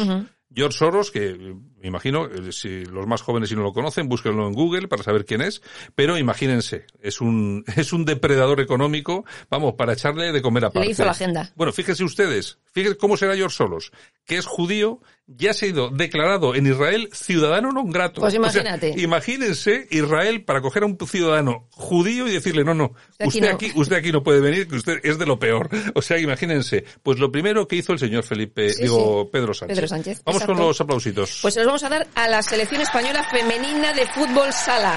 George 0.54 0.78
Soros, 0.78 1.11
que 1.11 1.54
me 1.84 1.88
imagino, 1.88 2.24
eh, 2.26 2.50
si 2.50 2.86
los 2.86 3.06
más 3.06 3.20
jóvenes 3.20 3.50
si 3.50 3.54
no 3.56 3.62
lo 3.62 3.74
conocen, 3.74 4.08
búsquenlo 4.08 4.46
en 4.46 4.54
Google 4.54 4.88
para 4.88 5.02
saber 5.02 5.26
quién 5.26 5.42
es, 5.42 5.60
pero 5.94 6.16
imagínense, 6.16 6.86
es 7.02 7.20
un, 7.20 7.62
es 7.76 7.92
un 7.92 8.06
depredador 8.06 8.60
económico, 8.62 9.26
vamos, 9.50 9.74
para 9.74 9.92
echarle 9.92 10.32
de 10.32 10.40
comer 10.40 10.64
aparte. 10.64 10.86
Le 10.86 10.92
hizo 10.92 11.04
la 11.04 11.10
agenda. 11.10 11.52
Bueno, 11.56 11.72
fíjense 11.74 12.02
ustedes, 12.02 12.58
fíjense 12.72 12.96
cómo 12.96 13.18
será 13.18 13.36
George 13.36 13.54
Soros, 13.56 13.92
que 14.24 14.38
es 14.38 14.46
judío, 14.46 15.00
ya 15.26 15.50
ha 15.52 15.54
sido 15.54 15.88
declarado 15.90 16.54
en 16.54 16.66
Israel 16.66 17.08
ciudadano 17.12 17.72
non 17.72 17.88
grato. 17.88 18.20
Pues 18.20 18.32
O 18.36 18.36
sea, 18.36 18.60
imagínate. 18.60 18.92
imagínense 19.00 19.88
Israel 19.90 20.44
para 20.44 20.60
coger 20.60 20.82
a 20.82 20.86
un 20.86 20.98
ciudadano 21.06 21.66
judío 21.70 22.28
y 22.28 22.32
decirle, 22.32 22.62
no, 22.64 22.74
no, 22.74 22.92
Usted 23.20 23.24
aquí 23.24 23.38
usted 23.38 23.48
no". 23.48 23.54
aquí, 23.54 23.72
usted 23.74 23.96
aquí 23.96 24.12
no 24.12 24.22
puede 24.22 24.40
venir, 24.40 24.68
que 24.68 24.76
usted 24.76 25.00
es 25.02 25.18
de 25.18 25.24
lo 25.26 25.38
peor. 25.38 25.70
O 25.94 26.02
sea, 26.02 26.18
imagínense, 26.18 26.84
pues 27.02 27.18
lo 27.18 27.32
primero 27.32 27.66
que 27.66 27.76
hizo 27.76 27.92
el 27.92 27.98
señor 27.98 28.24
Felipe, 28.24 28.68
Sí, 28.70 28.82
digo, 28.82 29.22
sí. 29.24 29.30
Pedro 29.32 29.54
Sánchez. 29.54 29.76
Pedro 29.76 29.88
Sánchez, 29.88 30.22
Vamos 30.24 30.42
exacto. 30.42 30.58
con 30.58 30.66
los 30.68 30.80
aplausitos. 30.80 31.38
Pues 31.40 31.56
vamos 31.74 31.82
a 31.82 31.88
dar 31.88 32.06
a 32.14 32.28
la 32.28 32.40
selección 32.40 32.82
española 32.82 33.24
femenina 33.32 33.92
de 33.94 34.06
fútbol 34.06 34.52
sala. 34.52 34.94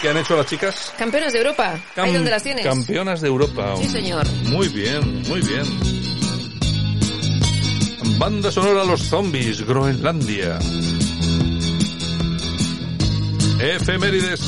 ¿Qué 0.00 0.08
han 0.08 0.16
hecho 0.16 0.34
las 0.34 0.46
chicas? 0.46 0.94
Campeonas 0.96 1.34
de 1.34 1.40
Europa. 1.40 1.72
Ahí 1.74 1.80
Cam- 1.94 2.12
donde 2.14 2.30
las 2.30 2.42
tienes. 2.42 2.64
Campeonas 2.64 3.20
de 3.20 3.28
Europa. 3.28 3.74
Sí, 3.76 3.86
señor. 3.90 4.26
Muy 4.44 4.68
bien, 4.68 5.20
muy 5.28 5.42
bien. 5.42 5.64
Banda 8.18 8.50
sonora 8.50 8.82
Los 8.84 9.02
Zombies, 9.02 9.60
Groenlandia. 9.66 10.58
Efemérides. 13.60 14.40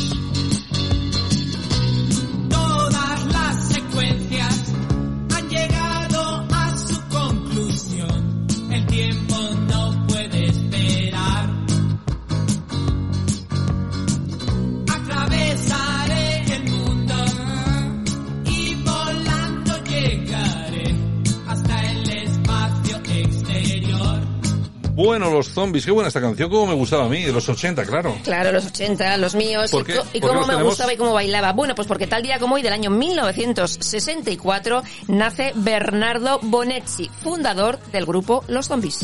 Bueno, 24.98 25.30
los 25.30 25.50
zombies, 25.50 25.84
qué 25.84 25.92
buena 25.92 26.08
esta 26.08 26.20
canción, 26.20 26.50
como 26.50 26.66
me 26.66 26.74
gustaba 26.74 27.04
a 27.04 27.08
mí, 27.08 27.22
de 27.22 27.30
los 27.30 27.48
80, 27.48 27.84
claro. 27.84 28.16
Claro, 28.24 28.50
los 28.50 28.66
80, 28.66 29.16
los 29.18 29.36
míos. 29.36 29.70
¿Por 29.70 29.88
y 30.12 30.18
cómo 30.18 30.40
me 30.40 30.46
tenemos? 30.46 30.70
gustaba 30.70 30.92
y 30.92 30.96
cómo 30.96 31.12
bailaba. 31.12 31.52
Bueno, 31.52 31.76
pues 31.76 31.86
porque 31.86 32.08
tal 32.08 32.24
día 32.24 32.40
como 32.40 32.56
hoy 32.56 32.62
del 32.62 32.72
año 32.72 32.90
1964 32.90 34.82
nace 35.06 35.52
Bernardo 35.54 36.40
Bonetti, 36.42 37.08
fundador 37.22 37.78
del 37.92 38.06
grupo 38.06 38.42
Los 38.48 38.66
Zombies. 38.66 38.98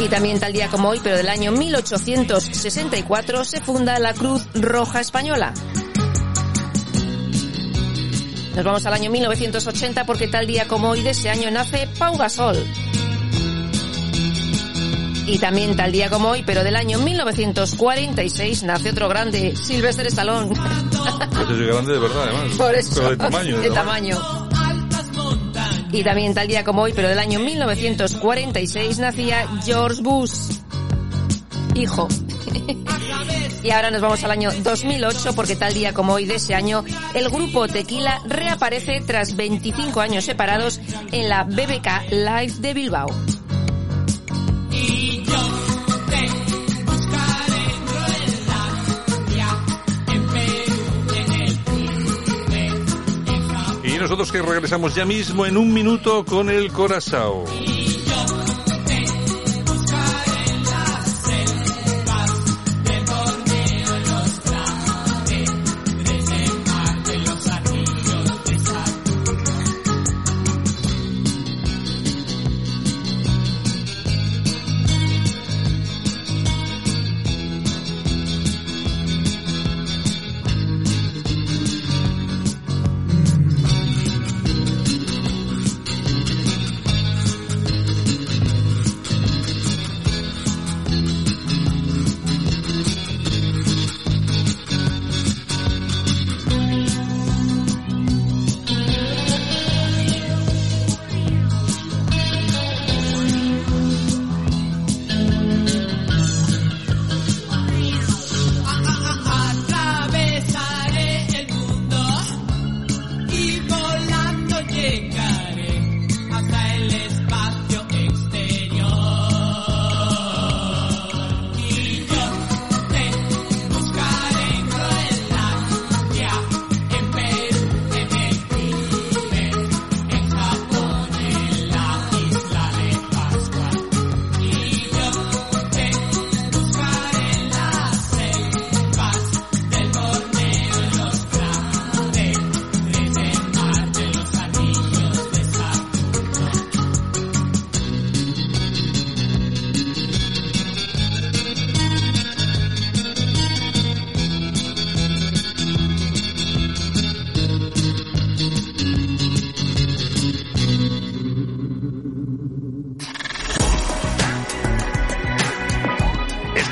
Y 0.00 0.08
también 0.08 0.40
tal 0.40 0.52
día 0.52 0.66
como 0.66 0.88
hoy, 0.88 1.00
pero 1.04 1.16
del 1.16 1.28
año 1.28 1.52
1864, 1.52 3.44
se 3.44 3.60
funda 3.60 3.96
la 4.00 4.12
Cruz 4.12 4.44
Roja 4.54 5.00
Española. 5.00 5.54
Nos 8.54 8.64
vamos 8.64 8.86
al 8.86 8.94
año 8.94 9.10
1980 9.10 10.06
porque 10.06 10.28
tal 10.28 10.46
día 10.46 10.68
como 10.68 10.90
hoy 10.90 11.02
de 11.02 11.10
ese 11.10 11.28
año 11.28 11.50
nace 11.50 11.88
Pau 11.98 12.16
Gasol. 12.16 12.56
Y 15.26 15.38
también 15.38 15.74
tal 15.74 15.90
día 15.90 16.08
como 16.10 16.30
hoy, 16.30 16.44
pero 16.44 16.62
del 16.62 16.76
año 16.76 16.98
1946, 16.98 18.62
nace 18.62 18.90
otro 18.90 19.08
grande, 19.08 19.56
Sylvester 19.56 20.06
Stallone. 20.06 20.54
Pues 20.54 21.50
es 21.50 21.66
grande 21.66 21.94
de 21.94 21.98
verdad, 21.98 22.22
además. 22.28 22.56
Por 22.56 22.74
eso. 22.74 22.94
Pero 22.96 23.10
de 23.10 23.16
tamaño. 23.16 23.72
Tamaño. 23.72 24.18
Y 25.90 26.04
también 26.04 26.34
tal 26.34 26.46
día 26.46 26.62
como 26.62 26.82
hoy, 26.82 26.92
pero 26.92 27.08
del 27.08 27.18
año 27.18 27.40
1946, 27.40 28.98
nacía 28.98 29.48
George 29.64 30.02
Bush. 30.02 30.58
Hijo. 31.74 32.08
Y 33.64 33.70
ahora 33.70 33.90
nos 33.90 34.02
vamos 34.02 34.22
al 34.22 34.30
año 34.30 34.50
2008 34.62 35.34
porque 35.34 35.56
tal 35.56 35.72
día 35.72 35.94
como 35.94 36.12
hoy 36.12 36.26
de 36.26 36.34
ese 36.34 36.54
año 36.54 36.84
el 37.14 37.30
grupo 37.30 37.66
Tequila 37.66 38.20
reaparece 38.26 39.00
tras 39.00 39.36
25 39.36 40.02
años 40.02 40.26
separados 40.26 40.82
en 41.12 41.30
la 41.30 41.44
BBK 41.44 42.10
Live 42.10 42.52
de 42.58 42.74
Bilbao. 42.74 43.06
Y 53.82 53.98
nosotros 53.98 54.30
que 54.30 54.42
regresamos 54.42 54.94
ya 54.94 55.06
mismo 55.06 55.46
en 55.46 55.56
un 55.56 55.72
minuto 55.72 56.26
con 56.26 56.50
el 56.50 56.70
Corazao. 56.70 57.46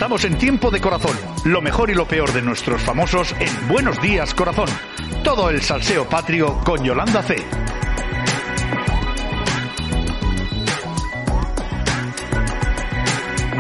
Estamos 0.02 0.24
en 0.24 0.36
tiempo 0.36 0.72
de 0.72 0.80
corazón. 0.80 1.16
Lo 1.44 1.62
mejor 1.62 1.88
y 1.88 1.94
lo 1.94 2.08
peor 2.08 2.32
de 2.32 2.42
nuestros 2.42 2.82
famosos 2.82 3.36
en 3.38 3.68
Buenos 3.68 4.02
Días 4.02 4.34
Corazón. 4.34 4.68
Todo 5.22 5.48
el 5.48 5.62
salseo 5.62 6.08
patrio 6.08 6.58
con 6.64 6.82
Yolanda 6.82 7.22
C. 7.22 7.36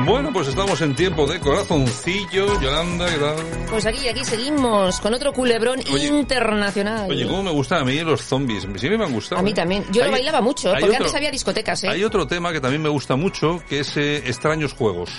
Bueno, 0.04 0.30
pues 0.32 0.48
estamos 0.48 0.80
en 0.80 0.94
tiempo 0.96 1.26
de 1.26 1.38
corazoncillo. 1.38 2.60
Yolanda, 2.60 3.06
¿qué 3.06 3.18
tal? 3.18 3.36
Pues 3.70 3.86
aquí, 3.86 4.08
aquí 4.08 4.24
seguimos 4.24 5.00
con 5.00 5.14
otro 5.14 5.32
culebrón 5.32 5.80
Oye, 5.92 6.06
internacional. 6.08 7.08
Oye, 7.10 7.24
cómo 7.26 7.42
me 7.44 7.50
gustan 7.52 7.82
a 7.82 7.84
mí 7.84 8.00
los 8.00 8.20
zombies. 8.22 8.62
Siempre 8.62 8.98
me 8.98 9.04
han 9.04 9.12
gustado. 9.12 9.40
a 9.40 9.44
mí 9.44 9.54
también. 9.54 9.84
Yo 9.92 10.04
lo 10.04 10.10
bailaba 10.10 10.40
mucho, 10.40 10.70
porque 10.70 10.84
otro- 10.86 10.96
antes 10.96 11.14
había 11.14 11.30
discotecas, 11.30 11.84
¿eh? 11.84 11.88
Hay 11.88 12.02
otro 12.04 12.26
tema 12.26 12.52
que 12.52 12.60
también 12.60 12.82
me 12.82 12.88
gusta 12.88 13.16
mucho, 13.16 13.62
que 13.68 13.80
es 13.80 13.96
eh, 13.96 14.16
extraños 14.26 14.72
juegos. 14.72 15.10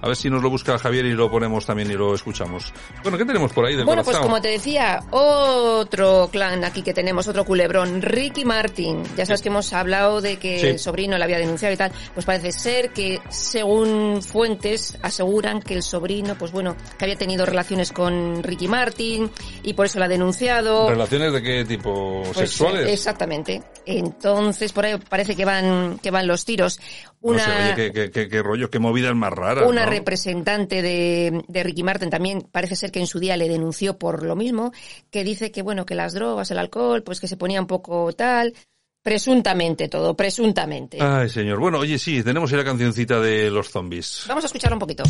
A 0.00 0.06
ver 0.06 0.16
si 0.16 0.30
nos 0.30 0.42
lo 0.42 0.48
busca 0.50 0.78
Javier 0.78 1.04
y 1.06 1.12
lo 1.12 1.30
ponemos 1.30 1.66
también 1.66 1.90
y 1.90 1.94
lo 1.94 2.14
escuchamos. 2.14 2.72
Bueno, 3.02 3.18
¿qué 3.18 3.24
tenemos 3.26 3.52
por 3.52 3.66
ahí 3.66 3.76
del 3.76 3.84
Bueno, 3.84 4.02
pues 4.02 4.16
como 4.16 4.40
te 4.40 4.48
decía, 4.48 5.00
otro 5.10 6.28
clan 6.32 6.64
aquí 6.64 6.82
que 6.82 6.94
tenemos, 6.94 7.28
otro 7.28 7.44
culebrón, 7.44 8.00
Ricky 8.02 8.44
Martin. 8.44 9.02
Ya 9.16 9.26
sabes 9.26 9.42
que 9.42 9.48
hemos 9.48 9.72
hablado 9.72 10.20
de 10.20 10.38
que 10.38 10.58
Sí. 10.60 10.66
el 10.66 10.78
sobrino 10.78 11.18
le 11.18 11.24
había 11.24 11.38
denunciado 11.38 11.74
y 11.74 11.76
tal. 11.76 11.92
Pues 12.14 12.24
parece 12.26 12.52
ser 12.52 12.90
que, 12.92 13.20
según 13.28 14.22
fuentes, 14.30 14.98
aseguran 15.02 15.60
que 15.60 15.74
el 15.74 15.82
sobrino, 15.82 16.36
pues 16.38 16.52
bueno, 16.52 16.76
que 16.98 17.04
había 17.04 17.16
tenido 17.16 17.44
relaciones 17.44 17.92
con 17.92 18.42
Ricky 18.42 18.68
Martin 18.68 19.30
y 19.62 19.74
por 19.74 19.86
eso 19.86 19.98
la 19.98 20.06
ha 20.06 20.08
denunciado. 20.08 20.88
¿Relaciones 20.88 21.32
de 21.32 21.42
qué 21.42 21.64
tipo? 21.64 22.22
Pues, 22.24 22.50
¿Sexuales? 22.50 22.88
Exactamente. 22.88 23.62
Entonces, 23.84 24.72
por 24.72 24.84
ahí 24.84 24.96
parece 25.08 25.34
que 25.34 25.44
van, 25.44 25.98
que 25.98 26.10
van 26.10 26.26
los 26.26 26.44
tiros. 26.44 26.78
No 27.22 27.32
Una, 27.32 27.44
sé, 27.44 27.50
oye, 27.50 27.74
qué, 27.74 27.92
qué, 27.92 28.10
qué, 28.10 28.28
qué 28.28 28.42
rollo, 28.42 28.70
qué 28.70 28.78
movidas 28.78 29.14
más 29.14 29.32
raras, 29.32 29.68
una 29.68 29.84
¿no? 29.84 29.90
representante 29.90 30.80
de, 30.80 31.42
de 31.48 31.62
Ricky 31.62 31.82
Martin 31.82 32.08
también 32.08 32.42
parece 32.50 32.76
ser 32.76 32.90
que 32.90 33.00
en 33.00 33.06
su 33.06 33.18
día 33.18 33.36
le 33.36 33.48
denunció 33.48 33.98
por 33.98 34.22
lo 34.22 34.36
mismo, 34.36 34.72
que 35.10 35.22
dice 35.24 35.50
que 35.50 35.62
bueno, 35.62 35.84
que 35.84 35.94
las 35.94 36.14
drogas, 36.14 36.50
el 36.50 36.58
alcohol, 36.58 37.02
pues 37.02 37.20
que 37.20 37.28
se 37.28 37.36
ponía 37.36 37.60
un 37.60 37.66
poco 37.66 38.12
tal, 38.14 38.54
presuntamente 39.02 39.88
todo, 39.88 40.14
presuntamente. 40.16 40.98
Ay, 41.00 41.28
señor. 41.28 41.58
Bueno, 41.58 41.78
oye, 41.78 41.98
sí, 41.98 42.22
tenemos 42.22 42.50
ahí 42.52 42.58
la 42.58 42.64
cancioncita 42.64 43.20
de 43.20 43.50
los 43.50 43.70
zombies. 43.70 44.24
Vamos 44.28 44.44
a 44.44 44.46
escuchar 44.46 44.72
un 44.72 44.78
poquito. 44.78 45.02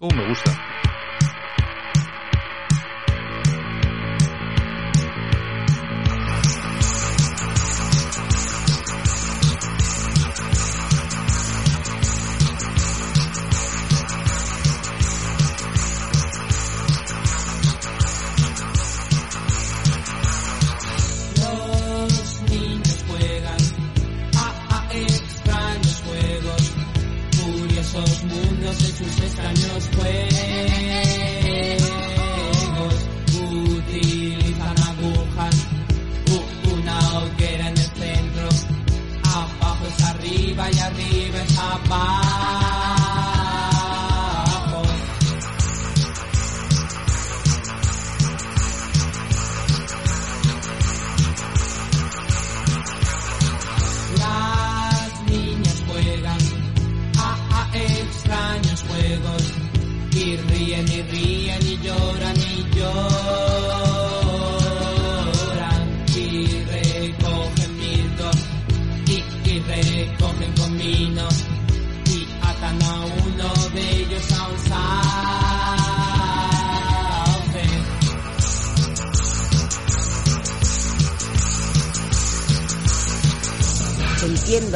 Uh, 0.00 0.14
me 0.14 0.28
gusta. 0.28 0.83
my 41.94 42.23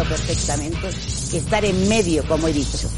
perfectamente 0.05 0.91
que 1.31 1.39
estar 1.39 1.65
en 1.65 1.89
medio, 1.89 2.27
como 2.27 2.49
he 2.49 2.53
dicho, 2.53 2.89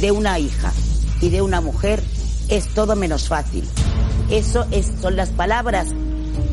de 0.00 0.12
una 0.12 0.38
hija 0.38 0.72
y 1.20 1.30
de 1.30 1.42
una 1.42 1.60
mujer 1.60 2.02
es 2.48 2.68
todo 2.68 2.96
menos 2.96 3.28
fácil. 3.28 3.64
Eso 4.30 4.66
es, 4.70 4.92
son 5.00 5.16
las 5.16 5.30
palabras 5.30 5.88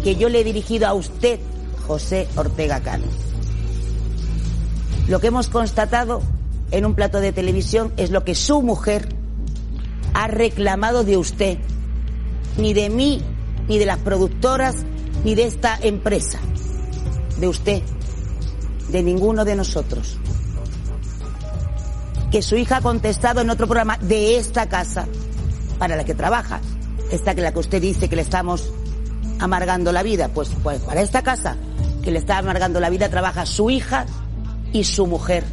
que 0.03 0.15
yo 0.15 0.29
le 0.29 0.41
he 0.41 0.43
dirigido 0.43 0.87
a 0.87 0.93
usted, 0.93 1.39
José 1.87 2.27
Ortega 2.35 2.81
Cano. 2.81 3.05
Lo 5.07 5.19
que 5.19 5.27
hemos 5.27 5.49
constatado 5.49 6.21
en 6.71 6.85
un 6.85 6.95
plato 6.95 7.19
de 7.19 7.33
televisión 7.33 7.93
es 7.97 8.09
lo 8.09 8.23
que 8.23 8.35
su 8.35 8.61
mujer 8.61 9.09
ha 10.13 10.27
reclamado 10.27 11.03
de 11.03 11.17
usted, 11.17 11.57
ni 12.57 12.73
de 12.73 12.89
mí, 12.89 13.21
ni 13.67 13.77
de 13.77 13.85
las 13.85 13.99
productoras, 13.99 14.75
ni 15.23 15.35
de 15.35 15.45
esta 15.45 15.77
empresa, 15.81 16.39
de 17.39 17.47
usted 17.47 17.81
de 18.93 19.01
ninguno 19.01 19.43
de 19.43 19.56
nosotros. 19.56 20.17
Que 22.32 22.43
su 22.43 22.56
hija 22.56 22.77
ha 22.77 22.82
contestado 22.82 23.41
en 23.41 23.49
otro 23.49 23.65
programa 23.65 23.97
de 23.97 24.38
esta 24.38 24.69
casa 24.69 25.08
para 25.79 25.95
la 25.95 26.06
que 26.06 26.13
trabaja, 26.13 26.62
esta 27.12 27.34
que 27.34 27.41
la 27.41 27.51
que 27.51 27.60
usted 27.60 27.82
dice 27.82 28.08
que 28.08 28.15
le 28.15 28.21
estamos 28.21 28.71
amargando 29.39 29.91
la 29.91 30.03
vida, 30.03 30.29
pues, 30.29 30.51
pues 30.62 30.79
para 30.82 31.01
esta 31.01 31.23
casa 31.23 31.58
que 32.03 32.12
le 32.12 32.19
está 32.19 32.38
amargando 32.38 32.79
la 32.79 32.91
vida 32.91 33.10
trabaja 33.10 33.47
su 33.47 33.71
hija 33.71 34.06
y 34.71 34.84
su 34.84 35.08
mujer. 35.08 35.43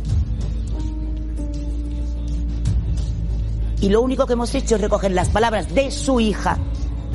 Y 3.80 3.88
lo 3.88 4.02
único 4.02 4.26
que 4.26 4.34
hemos 4.34 4.54
hecho 4.54 4.74
es 4.74 4.82
recoger 4.82 5.12
las 5.12 5.30
palabras 5.30 5.74
de 5.74 5.90
su 5.90 6.20
hija 6.20 6.58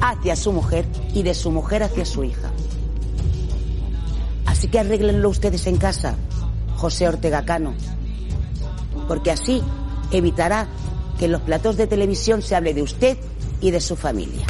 hacia 0.02 0.36
su 0.36 0.52
mujer 0.52 0.88
y 1.14 1.22
de 1.22 1.36
su 1.36 1.52
mujer 1.52 1.84
hacia 1.84 2.04
su 2.04 2.24
hija. 2.24 2.52
Así 4.66 4.72
que 4.72 4.80
arréglenlo 4.80 5.30
ustedes 5.30 5.68
en 5.68 5.78
casa, 5.78 6.16
José 6.76 7.08
Ortega 7.08 7.46
Cano. 7.46 7.76
Porque 9.08 9.30
así 9.30 9.62
evitará 10.10 10.68
que 11.20 11.26
en 11.26 11.34
los 11.34 11.42
platos 11.42 11.78
de 11.78 11.86
televisión 11.86 12.42
se 12.42 12.56
hable 12.56 12.74
de 12.74 12.82
usted 12.82 13.16
y 13.62 13.70
de 13.70 13.80
su 13.80 13.96
familia. 13.96 14.44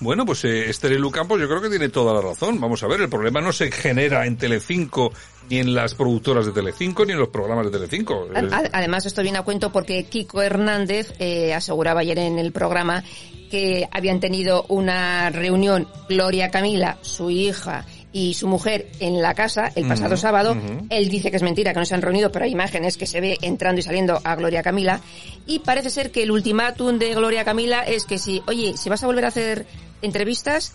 Bueno, 0.00 0.24
pues 0.24 0.42
eh, 0.46 0.70
Esther 0.70 0.92
Lu 0.92 1.10
Campos 1.10 1.38
yo 1.38 1.46
creo 1.46 1.60
que 1.60 1.68
tiene 1.68 1.90
toda 1.90 2.14
la 2.14 2.22
razón. 2.22 2.58
Vamos 2.58 2.82
a 2.82 2.86
ver, 2.86 3.02
el 3.02 3.10
problema 3.10 3.42
no 3.42 3.52
se 3.52 3.70
genera 3.70 4.24
en 4.24 4.38
Telecinco, 4.38 5.12
ni 5.50 5.58
en 5.58 5.74
las 5.74 5.94
productoras 5.94 6.46
de 6.46 6.52
Telecinco, 6.52 7.04
ni 7.04 7.12
en 7.12 7.18
los 7.18 7.28
programas 7.28 7.66
de 7.66 7.72
Telecinco. 7.72 8.26
Además, 8.72 9.04
esto 9.04 9.20
viene 9.20 9.36
a 9.36 9.42
cuento 9.42 9.70
porque 9.70 10.04
Kiko 10.04 10.40
Hernández 10.40 11.12
eh, 11.18 11.52
aseguraba 11.52 12.00
ayer 12.00 12.18
en 12.20 12.38
el 12.38 12.52
programa 12.52 13.04
que 13.50 13.86
habían 13.92 14.18
tenido 14.18 14.64
una 14.68 15.28
reunión 15.28 15.86
Gloria 16.08 16.50
Camila, 16.50 16.96
su 17.02 17.28
hija 17.28 17.84
y 18.12 18.34
su 18.34 18.48
mujer 18.48 18.90
en 19.00 19.20
la 19.20 19.34
casa 19.34 19.70
el 19.74 19.86
pasado 19.86 20.16
sábado. 20.16 20.56
Él 20.90 21.08
dice 21.08 21.30
que 21.30 21.36
es 21.36 21.42
mentira, 21.42 21.72
que 21.72 21.80
no 21.80 21.86
se 21.86 21.94
han 21.94 22.02
reunido, 22.02 22.32
pero 22.32 22.44
hay 22.44 22.52
imágenes 22.52 22.96
que 22.96 23.06
se 23.06 23.20
ve 23.20 23.38
entrando 23.42 23.80
y 23.80 23.82
saliendo 23.82 24.20
a 24.24 24.34
Gloria 24.34 24.62
Camila. 24.62 25.00
Y 25.46 25.60
parece 25.60 25.90
ser 25.90 26.10
que 26.10 26.22
el 26.22 26.30
ultimátum 26.30 26.98
de 26.98 27.14
Gloria 27.14 27.44
Camila 27.44 27.82
es 27.82 28.04
que 28.04 28.18
si, 28.18 28.42
oye, 28.46 28.76
si 28.76 28.88
vas 28.88 29.02
a 29.02 29.06
volver 29.06 29.24
a 29.26 29.28
hacer 29.28 29.66
entrevistas, 30.02 30.72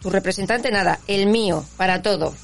tu 0.00 0.10
representante 0.10 0.70
nada, 0.70 1.00
el 1.08 1.26
mío, 1.26 1.64
para 1.76 2.02
todo. 2.02 2.34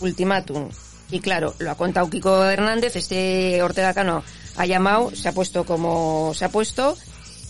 Ultimátum. 0.00 0.70
Y 1.10 1.20
claro, 1.20 1.54
lo 1.58 1.70
ha 1.70 1.76
contado 1.76 2.08
Kiko 2.08 2.44
Hernández, 2.44 2.96
este 2.96 3.62
Ortega 3.62 3.92
Cano 3.92 4.24
ha 4.56 4.66
llamado, 4.66 5.14
se 5.14 5.28
ha 5.28 5.32
puesto 5.32 5.64
como 5.64 6.32
se 6.34 6.44
ha 6.44 6.48
puesto, 6.48 6.96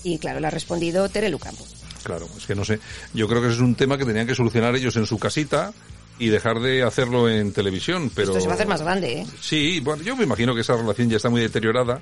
y 0.03 0.19
claro, 0.19 0.41
le 0.41 0.49
ha 0.49 0.51
respondido 0.51 1.09
Terelu 1.09 1.39
Campos. 1.39 1.75
Claro, 2.03 2.29
es 2.37 2.47
que 2.47 2.55
no 2.55 2.65
sé. 2.65 2.81
Yo 3.15 3.27
creo 3.29 3.41
que 3.41 3.47
ese 3.47 3.57
es 3.57 3.63
un 3.63 3.75
tema 3.75 3.97
que 3.97 4.05
tenían 4.05 4.27
que 4.27 4.35
solucionar 4.35 4.75
ellos 4.77 4.97
en 4.97 5.07
su 5.07 5.19
casita 5.19 5.73
y 6.19 6.29
dejar 6.29 6.61
de 6.61 6.83
hacerlo 6.83 7.29
en 7.29 7.53
televisión, 7.53 8.11
pero... 8.15 8.29
Esto 8.29 8.41
se 8.41 8.47
va 8.47 8.53
a 8.53 8.55
hacer 8.57 8.69
más 8.69 8.83
grande, 8.83 9.21
¿eh? 9.21 9.27
Sí, 9.41 9.81
bueno, 9.81 10.03
yo 10.03 10.15
me 10.17 10.25
imagino 10.25 10.55
que 10.55 10.61
esa 10.61 10.77
relación 10.77 11.11
ya 11.11 11.17
está 11.17 11.29
muy 11.29 11.41
deteriorada 11.41 12.01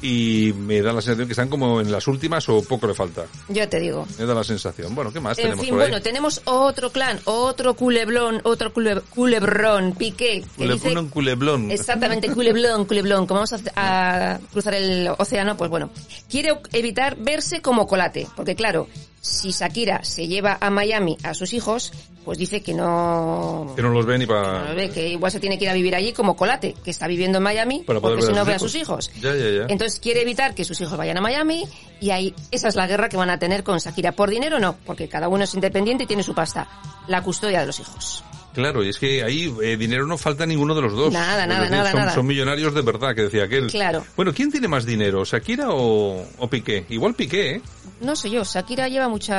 y 0.00 0.52
me 0.56 0.82
da 0.82 0.92
la 0.92 1.00
sensación 1.00 1.28
que 1.28 1.32
están 1.32 1.48
como 1.48 1.80
en 1.80 1.92
las 1.92 2.08
últimas 2.08 2.48
o 2.48 2.60
poco 2.64 2.88
le 2.88 2.94
falta. 2.94 3.24
Yo 3.48 3.68
te 3.68 3.78
digo. 3.78 4.04
Me 4.18 4.24
da 4.26 4.34
la 4.34 4.42
sensación. 4.42 4.96
Bueno, 4.96 5.12
¿qué 5.12 5.20
más 5.20 5.38
En 5.38 5.44
tenemos 5.44 5.64
fin, 5.64 5.74
por 5.74 5.82
ahí? 5.82 5.90
bueno, 5.90 6.02
tenemos 6.02 6.42
otro 6.46 6.90
clan, 6.90 7.20
otro 7.24 7.74
culeblón, 7.74 8.40
otro 8.42 8.72
cule- 8.74 9.00
culebrón, 9.10 9.92
Piqué, 9.96 10.42
que 10.56 10.64
Cule- 10.64 10.72
dice... 10.74 10.98
un 10.98 11.08
culeblón. 11.08 11.70
Exactamente, 11.70 12.32
culeblón, 12.32 12.84
culeblón. 12.86 13.26
Como 13.28 13.42
vamos 13.44 13.52
a, 13.76 14.34
a 14.34 14.38
cruzar 14.50 14.74
el 14.74 15.08
océano, 15.18 15.56
pues 15.56 15.70
bueno, 15.70 15.90
quiere 16.28 16.58
evitar 16.72 17.16
verse 17.16 17.60
como 17.62 17.86
colate, 17.86 18.26
porque 18.34 18.56
claro, 18.56 18.88
si 19.22 19.52
Shakira 19.52 20.02
se 20.02 20.26
lleva 20.26 20.58
a 20.60 20.68
Miami 20.68 21.16
a 21.22 21.32
sus 21.32 21.52
hijos, 21.52 21.92
pues 22.24 22.38
dice 22.38 22.60
que 22.60 22.74
no... 22.74 23.72
Que 23.76 23.80
no 23.80 23.90
los 23.90 24.04
ven 24.04 24.18
ni 24.18 24.26
no 24.26 24.34
para... 24.34 24.74
ve, 24.74 24.90
que 24.90 25.10
igual 25.10 25.30
se 25.30 25.38
tiene 25.38 25.58
que 25.58 25.64
ir 25.64 25.70
a 25.70 25.74
vivir 25.74 25.94
allí 25.94 26.12
como 26.12 26.34
colate, 26.34 26.74
que 26.84 26.90
está 26.90 27.06
viviendo 27.06 27.38
en 27.38 27.44
Miami, 27.44 27.84
Para 27.86 28.00
porque 28.00 28.22
si 28.22 28.32
no 28.32 28.44
ve 28.44 28.54
a 28.54 28.58
sus 28.58 28.74
hijos. 28.74 29.12
Ya, 29.20 29.32
ya, 29.34 29.48
ya. 29.48 29.66
Entonces 29.68 30.00
quiere 30.00 30.22
evitar 30.22 30.56
que 30.56 30.64
sus 30.64 30.80
hijos 30.80 30.98
vayan 30.98 31.18
a 31.18 31.20
Miami 31.20 31.64
y 32.00 32.10
ahí 32.10 32.34
esa 32.50 32.66
es 32.66 32.74
la 32.74 32.88
guerra 32.88 33.08
que 33.08 33.16
van 33.16 33.30
a 33.30 33.38
tener 33.38 33.62
con 33.62 33.78
Shakira. 33.78 34.10
Por 34.10 34.28
dinero 34.28 34.58
no, 34.58 34.76
porque 34.84 35.08
cada 35.08 35.28
uno 35.28 35.44
es 35.44 35.54
independiente 35.54 36.02
y 36.02 36.06
tiene 36.08 36.24
su 36.24 36.34
pasta. 36.34 36.68
La 37.06 37.22
custodia 37.22 37.60
de 37.60 37.66
los 37.66 37.78
hijos. 37.78 38.24
Claro, 38.54 38.84
y 38.84 38.88
es 38.88 38.98
que 38.98 39.22
ahí 39.22 39.54
eh, 39.62 39.76
dinero 39.76 40.06
no 40.06 40.18
falta 40.18 40.44
a 40.44 40.46
ninguno 40.46 40.74
de 40.74 40.82
los 40.82 40.92
dos. 40.94 41.12
Nada, 41.12 41.46
nada, 41.46 41.60
decir, 41.60 41.76
nada, 41.76 41.90
son, 41.90 42.00
nada. 42.00 42.14
son 42.14 42.26
millonarios 42.26 42.74
de 42.74 42.82
verdad, 42.82 43.14
que 43.14 43.22
decía 43.22 43.44
aquel. 43.44 43.68
Claro. 43.68 44.04
Bueno, 44.14 44.34
¿quién 44.34 44.50
tiene 44.50 44.68
más 44.68 44.84
dinero, 44.84 45.24
Shakira 45.24 45.70
o, 45.70 46.26
o 46.38 46.50
Piqué? 46.50 46.84
Igual 46.90 47.14
Piqué, 47.14 47.52
¿eh? 47.52 47.62
No 48.02 48.16
sé 48.16 48.30
yo, 48.30 48.42
Shakira 48.42 48.88
lleva 48.88 49.08
mucho 49.08 49.32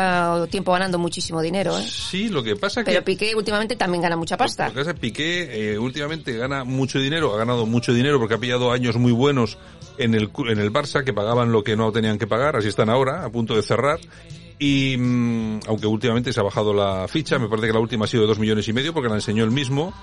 tiempo 0.50 0.72
ganando 0.72 0.98
muchísimo 0.98 1.42
dinero, 1.42 1.78
¿eh? 1.78 1.86
Sí, 1.88 2.30
lo 2.30 2.42
que 2.42 2.56
pasa 2.56 2.82
que... 2.84 2.92
Pero 2.92 3.04
Piqué 3.04 3.36
últimamente 3.36 3.76
también 3.76 4.02
gana 4.02 4.16
mucha 4.16 4.38
pasta. 4.38 4.68
Lo 4.68 4.74
que 4.74 4.80
pasa 4.80 4.92
es 4.92 4.96
que 4.96 5.02
Piqué 5.02 5.74
eh, 5.74 5.78
últimamente 5.78 6.38
gana 6.38 6.64
mucho 6.64 6.98
dinero, 7.00 7.34
ha 7.34 7.38
ganado 7.38 7.66
mucho 7.66 7.94
dinero 7.94 8.20
porque 8.20 8.36
ha 8.36 8.38
pillado 8.38 8.72
años 8.72 8.96
muy 8.96 9.12
buenos 9.12 9.58
en 9.98 10.16
el, 10.16 10.32
en 10.50 10.60
el 10.60 10.72
Barça 10.72 11.04
que 11.04 11.14
pagaban 11.14 11.52
lo 11.52 11.64
que 11.64 11.76
no 11.76 11.92
tenían 11.92 12.18
que 12.18 12.26
pagar, 12.26 12.56
así 12.56 12.70
están 12.70 12.90
ahora, 12.90 13.26
a 13.26 13.30
punto 13.30 13.56
de 13.56 13.64
cerrar. 13.64 14.00
Y 14.60 14.96
mm, 14.98 15.60
aunque 15.68 15.88
últimamente 15.88 16.32
se 16.32 16.40
ha 16.40 16.44
bajado 16.44 16.74
la 16.74 17.08
ficha, 17.10 17.38
me 17.38 17.50
parece 17.50 17.68
que 17.68 17.74
la 17.74 17.80
última 17.80 18.06
ha 18.06 18.08
sido 18.08 18.24
de 18.24 18.28
dos 18.28 18.40
millones 18.40 18.66
y 18.68 18.72
medio 18.72 18.94
porque 18.94 19.10
la 19.10 19.16
enseñó 19.16 19.44
él 19.44 19.52
mismo. 19.52 19.94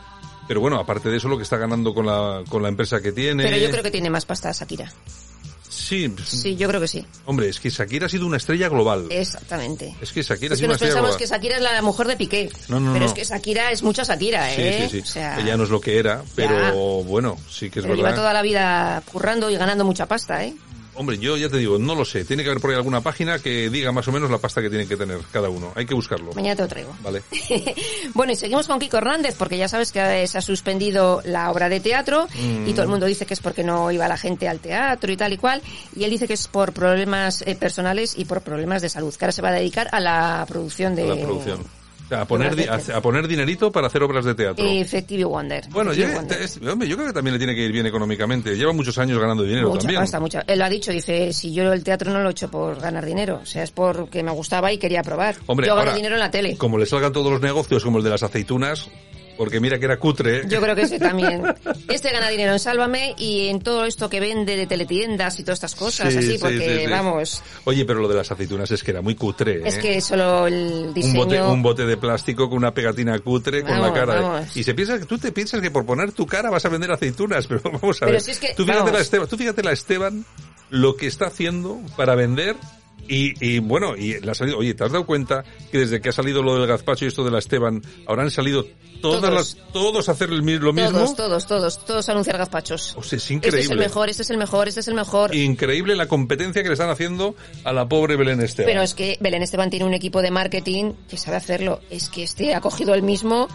Pero 0.46 0.60
bueno, 0.60 0.78
aparte 0.78 1.08
de 1.08 1.16
eso, 1.16 1.28
lo 1.28 1.36
que 1.36 1.44
está 1.44 1.56
ganando 1.56 1.94
con 1.94 2.04
la, 2.04 2.42
con 2.48 2.62
la 2.62 2.68
empresa 2.68 3.00
que 3.00 3.12
tiene. 3.12 3.44
Pero 3.44 3.56
yo 3.56 3.70
creo 3.70 3.82
que 3.82 3.90
tiene 3.90 4.10
más 4.10 4.26
pasta 4.26 4.52
Shakira. 4.52 4.92
Sí, 5.90 6.14
Sí, 6.24 6.54
yo 6.54 6.68
creo 6.68 6.80
que 6.80 6.86
sí. 6.86 7.04
hombre, 7.26 7.48
es 7.48 7.58
que 7.58 7.68
Shakira 7.68 8.06
ha 8.06 8.08
sido 8.08 8.24
una 8.24 8.36
estrella 8.36 8.68
global. 8.68 9.06
Exactamente. 9.10 9.92
Es 10.00 10.12
que 10.12 10.22
Shakira 10.22 10.52
ha 10.52 10.54
Es 10.54 10.58
sido 10.60 10.60
que 10.60 10.64
una 10.66 10.72
nos 10.74 10.74
estrella 10.82 10.94
pensamos 10.94 11.10
global. 11.10 11.18
que 11.18 11.26
Shakira 11.26 11.56
es 11.56 11.62
la 11.62 11.82
mujer 11.82 12.06
de 12.06 12.16
Piqué. 12.16 12.50
No, 12.68 12.78
no, 12.78 12.92
pero 12.92 13.04
no. 13.06 13.10
es 13.10 13.12
que 13.14 13.24
Shakira 13.24 13.72
es 13.72 13.82
mucha 13.82 14.04
Shakira, 14.04 14.48
Sí, 14.54 14.60
¿eh? 14.62 14.88
sí, 14.88 14.96
sí. 14.98 15.02
O 15.02 15.06
sea, 15.06 15.40
Ella 15.40 15.56
no 15.56 15.64
es 15.64 15.70
lo 15.70 15.80
que 15.80 15.98
era, 15.98 16.22
pero 16.36 17.00
Ya. 17.02 17.08
bueno, 17.08 17.36
sí 17.50 17.70
que 17.70 17.80
es 17.80 17.84
pero 17.84 17.96
lleva 17.96 18.10
verdad. 18.10 18.22
toda 18.22 18.32
la 18.32 18.42
vida 18.42 19.02
currando 19.10 19.50
y 19.50 19.56
ganando 19.56 19.84
mucha 19.84 20.06
pasta, 20.06 20.44
¿eh? 20.44 20.54
Hombre, 21.00 21.16
yo 21.16 21.34
ya 21.38 21.48
te 21.48 21.56
digo, 21.56 21.78
no 21.78 21.94
lo 21.94 22.04
sé. 22.04 22.26
Tiene 22.26 22.42
que 22.42 22.50
haber 22.50 22.60
por 22.60 22.70
ahí 22.70 22.76
alguna 22.76 23.00
página 23.00 23.38
que 23.38 23.70
diga 23.70 23.90
más 23.90 24.06
o 24.06 24.12
menos 24.12 24.30
la 24.30 24.36
pasta 24.36 24.60
que 24.60 24.68
tienen 24.68 24.86
que 24.86 24.98
tener 24.98 25.18
cada 25.32 25.48
uno. 25.48 25.72
Hay 25.74 25.86
que 25.86 25.94
buscarlo. 25.94 26.32
Mañana 26.34 26.56
te 26.56 26.62
lo 26.62 26.68
traigo. 26.68 26.94
Vale. 27.02 27.22
Bueno, 28.12 28.32
y 28.32 28.36
seguimos 28.36 28.66
con 28.66 28.78
Kiko 28.78 28.98
Hernández, 28.98 29.34
porque 29.38 29.56
ya 29.56 29.66
sabes 29.68 29.92
que 29.92 30.26
se 30.26 30.36
ha 30.36 30.42
suspendido 30.42 31.22
la 31.24 31.50
obra 31.50 31.68
de 31.70 31.80
teatro 31.80 32.26
Mm. 32.34 32.68
y 32.68 32.72
todo 32.72 32.82
el 32.82 32.88
mundo 32.88 33.06
dice 33.06 33.24
que 33.24 33.32
es 33.34 33.40
porque 33.40 33.64
no 33.64 33.90
iba 33.90 34.06
la 34.08 34.18
gente 34.18 34.46
al 34.48 34.58
teatro 34.60 35.10
y 35.10 35.16
tal 35.16 35.32
y 35.32 35.38
cual. 35.38 35.62
Y 35.96 36.04
él 36.04 36.10
dice 36.10 36.26
que 36.26 36.34
es 36.34 36.48
por 36.48 36.72
problemas 36.72 37.42
eh, 37.46 37.54
personales 37.54 38.14
y 38.18 38.26
por 38.26 38.42
problemas 38.42 38.82
de 38.82 38.90
salud, 38.90 39.14
que 39.14 39.24
ahora 39.24 39.32
se 39.32 39.40
va 39.40 39.48
a 39.48 39.52
dedicar 39.52 39.88
a 39.92 40.00
la 40.00 40.44
producción 40.46 40.94
de... 40.94 41.04
A 41.04 41.14
la 41.14 41.22
producción. 41.22 41.79
Sea, 42.10 42.22
a 42.22 42.24
poner, 42.26 42.56
di- 42.56 42.64
a, 42.64 43.00
poner 43.00 43.28
dinerito 43.28 43.70
para 43.70 43.86
hacer 43.86 44.02
obras 44.02 44.24
de 44.24 44.34
teatro. 44.34 44.64
Effective 44.66 45.24
Wonder. 45.24 45.64
bueno, 45.70 45.92
Effective 45.92 46.12
ya- 46.12 46.18
Wonder. 46.18 46.42
es- 46.42 46.56
hombre, 46.60 46.88
yo 46.88 46.96
creo 46.96 47.06
que 47.06 47.12
también 47.14 47.34
le 47.34 47.38
tiene 47.38 47.54
que 47.54 47.62
ir 47.64 47.70
bien 47.70 47.86
económicamente. 47.86 48.56
Lleva 48.56 48.72
muchos 48.72 48.98
años 48.98 49.18
ganando 49.20 49.44
dinero 49.44 49.68
Mucha 49.68 49.86
también. 49.88 50.20
mucha. 50.20 50.42
Él 50.46 50.58
lo 50.58 50.64
ha 50.64 50.68
dicho, 50.68 50.90
dice, 50.90 51.32
si 51.32 51.54
yo 51.54 51.72
el 51.72 51.84
teatro 51.84 52.12
no 52.12 52.20
lo 52.20 52.28
he 52.28 52.32
hecho 52.32 52.50
por 52.50 52.80
ganar 52.80 53.06
dinero, 53.06 53.38
o 53.42 53.46
sea, 53.46 53.62
es 53.62 53.70
porque 53.70 54.24
me 54.24 54.32
gustaba 54.32 54.72
y 54.72 54.78
quería 54.78 55.02
probar. 55.02 55.36
Hombre, 55.46 55.68
yo 55.68 55.74
gano 55.76 55.82
ahora, 55.90 55.94
dinero 55.96 56.16
en 56.16 56.20
la 56.20 56.30
tele. 56.32 56.56
Como 56.56 56.78
le 56.78 56.86
salgan 56.86 57.12
todos 57.12 57.30
los 57.30 57.40
negocios 57.40 57.84
como 57.84 57.98
el 57.98 58.04
de 58.04 58.10
las 58.10 58.24
aceitunas, 58.24 58.88
Porque 59.40 59.58
mira 59.58 59.78
que 59.78 59.86
era 59.86 59.98
cutre. 59.98 60.40
¿eh? 60.40 60.42
Yo 60.48 60.60
creo 60.60 60.76
que 60.76 60.82
ese 60.82 60.98
también. 60.98 61.42
Este 61.88 62.10
gana 62.12 62.28
dinero 62.28 62.52
en 62.52 62.58
Sálvame 62.58 63.14
y 63.16 63.48
en 63.48 63.60
todo 63.60 63.86
esto 63.86 64.10
que 64.10 64.20
vende 64.20 64.54
de 64.54 64.66
teletiendas 64.66 65.40
y 65.40 65.44
todas 65.44 65.56
estas 65.56 65.74
cosas, 65.74 66.12
Sí, 66.12 66.18
así, 66.18 66.32
sí, 66.32 66.38
porque 66.38 66.84
sí, 66.84 66.90
vamos, 66.90 67.42
Oye, 67.64 67.86
pero 67.86 68.00
lo 68.00 68.08
de 68.08 68.16
las 68.16 68.30
aceitunas 68.30 68.70
es 68.70 68.84
que 68.84 68.90
era 68.90 69.00
muy 69.00 69.14
cutre. 69.14 69.66
es 69.66 69.78
¿eh? 69.78 69.80
que 69.80 70.00
solo 70.02 70.46
el 70.46 70.88
un 70.88 70.94
diseño... 70.94 71.16
bote, 71.24 71.40
un 71.42 71.62
bote 71.62 71.86
de 71.86 71.96
plástico 71.96 72.50
con 72.50 72.58
una 72.58 72.74
pegatina 72.74 73.18
cutre 73.20 73.62
con 73.64 73.80
la 73.80 73.94
cara. 73.94 74.20
vamos. 74.20 74.54
Y 74.54 74.62
se 74.62 74.74
piensa 74.74 74.98
que 74.98 75.06
tú 75.06 75.16
te 75.16 75.32
piensas 75.32 75.62
que 75.62 75.70
por 75.70 75.86
poner 75.86 76.12
tu 76.12 76.26
cara 76.26 76.50
vas 76.50 76.66
a 76.66 76.68
vender 76.68 76.90
aceitunas, 76.92 77.46
pero 77.48 77.62
vamos 77.64 77.96
a 77.96 78.00
Pero 78.00 78.12
ver. 78.12 78.20
si 78.20 78.32
es 78.32 78.38
que, 78.38 78.48
tú, 78.54 78.64
fíjate 78.64 78.78
vamos. 78.80 78.92
la 78.92 79.00
Esteban, 79.00 79.26
tú 79.26 79.38
fíjate 79.38 79.62
la 79.62 79.72
Esteban 79.72 80.26
lo 80.68 80.96
que 80.96 81.06
está 81.06 81.28
haciendo 81.28 81.80
para 81.96 82.14
vender 82.14 82.56
y, 83.08 83.34
y 83.44 83.58
bueno, 83.58 83.96
y 83.96 84.20
la 84.20 84.32
ha 84.32 84.34
salido, 84.34 84.58
oye, 84.58 84.74
¿te 84.74 84.84
has 84.84 84.92
dado 84.92 85.06
cuenta 85.06 85.44
que 85.70 85.78
desde 85.78 86.00
que 86.00 86.10
ha 86.10 86.12
salido 86.12 86.42
lo 86.42 86.58
del 86.58 86.66
gazpacho 86.66 87.04
y 87.04 87.08
esto 87.08 87.24
de 87.24 87.30
la 87.30 87.38
Esteban, 87.38 87.82
ahora 88.06 88.22
han 88.22 88.30
salido 88.30 88.64
todas 89.00 89.20
Todos. 89.20 89.34
las, 89.34 89.56
todos 89.72 90.08
a 90.08 90.12
hacer 90.12 90.30
lo 90.30 90.42
mismo? 90.42 90.90
Todos, 90.90 91.16
todos, 91.16 91.46
todos, 91.46 91.84
todos 91.84 92.08
anunciar 92.08 92.38
gazpachos. 92.38 92.94
O 92.96 93.02
sea, 93.02 93.16
es 93.16 93.22
Este 93.22 93.26
es 93.26 93.30
el 93.30 93.36
increíble. 93.36 93.76
mejor, 93.76 94.08
este 94.08 94.22
es 94.22 94.30
el 94.30 94.36
mejor, 94.38 94.68
este 94.68 94.80
es 94.80 94.88
el 94.88 94.94
mejor. 94.94 95.34
Increíble 95.34 95.96
la 95.96 96.06
competencia 96.06 96.62
que 96.62 96.68
le 96.68 96.74
están 96.74 96.90
haciendo 96.90 97.34
a 97.64 97.72
la 97.72 97.88
pobre 97.88 98.16
Belén 98.16 98.40
Esteban. 98.40 98.70
Pero 98.70 98.82
es 98.82 98.94
que 98.94 99.16
Belén 99.20 99.42
Esteban 99.42 99.70
tiene 99.70 99.86
un 99.86 99.94
equipo 99.94 100.22
de 100.22 100.30
marketing 100.30 100.92
que 101.08 101.16
sabe 101.16 101.36
hacerlo. 101.36 101.80
Es 101.90 102.08
que 102.10 102.22
este 102.22 102.54
ha 102.54 102.60
cogido 102.60 102.94
el 102.94 103.02
mismo, 103.02 103.48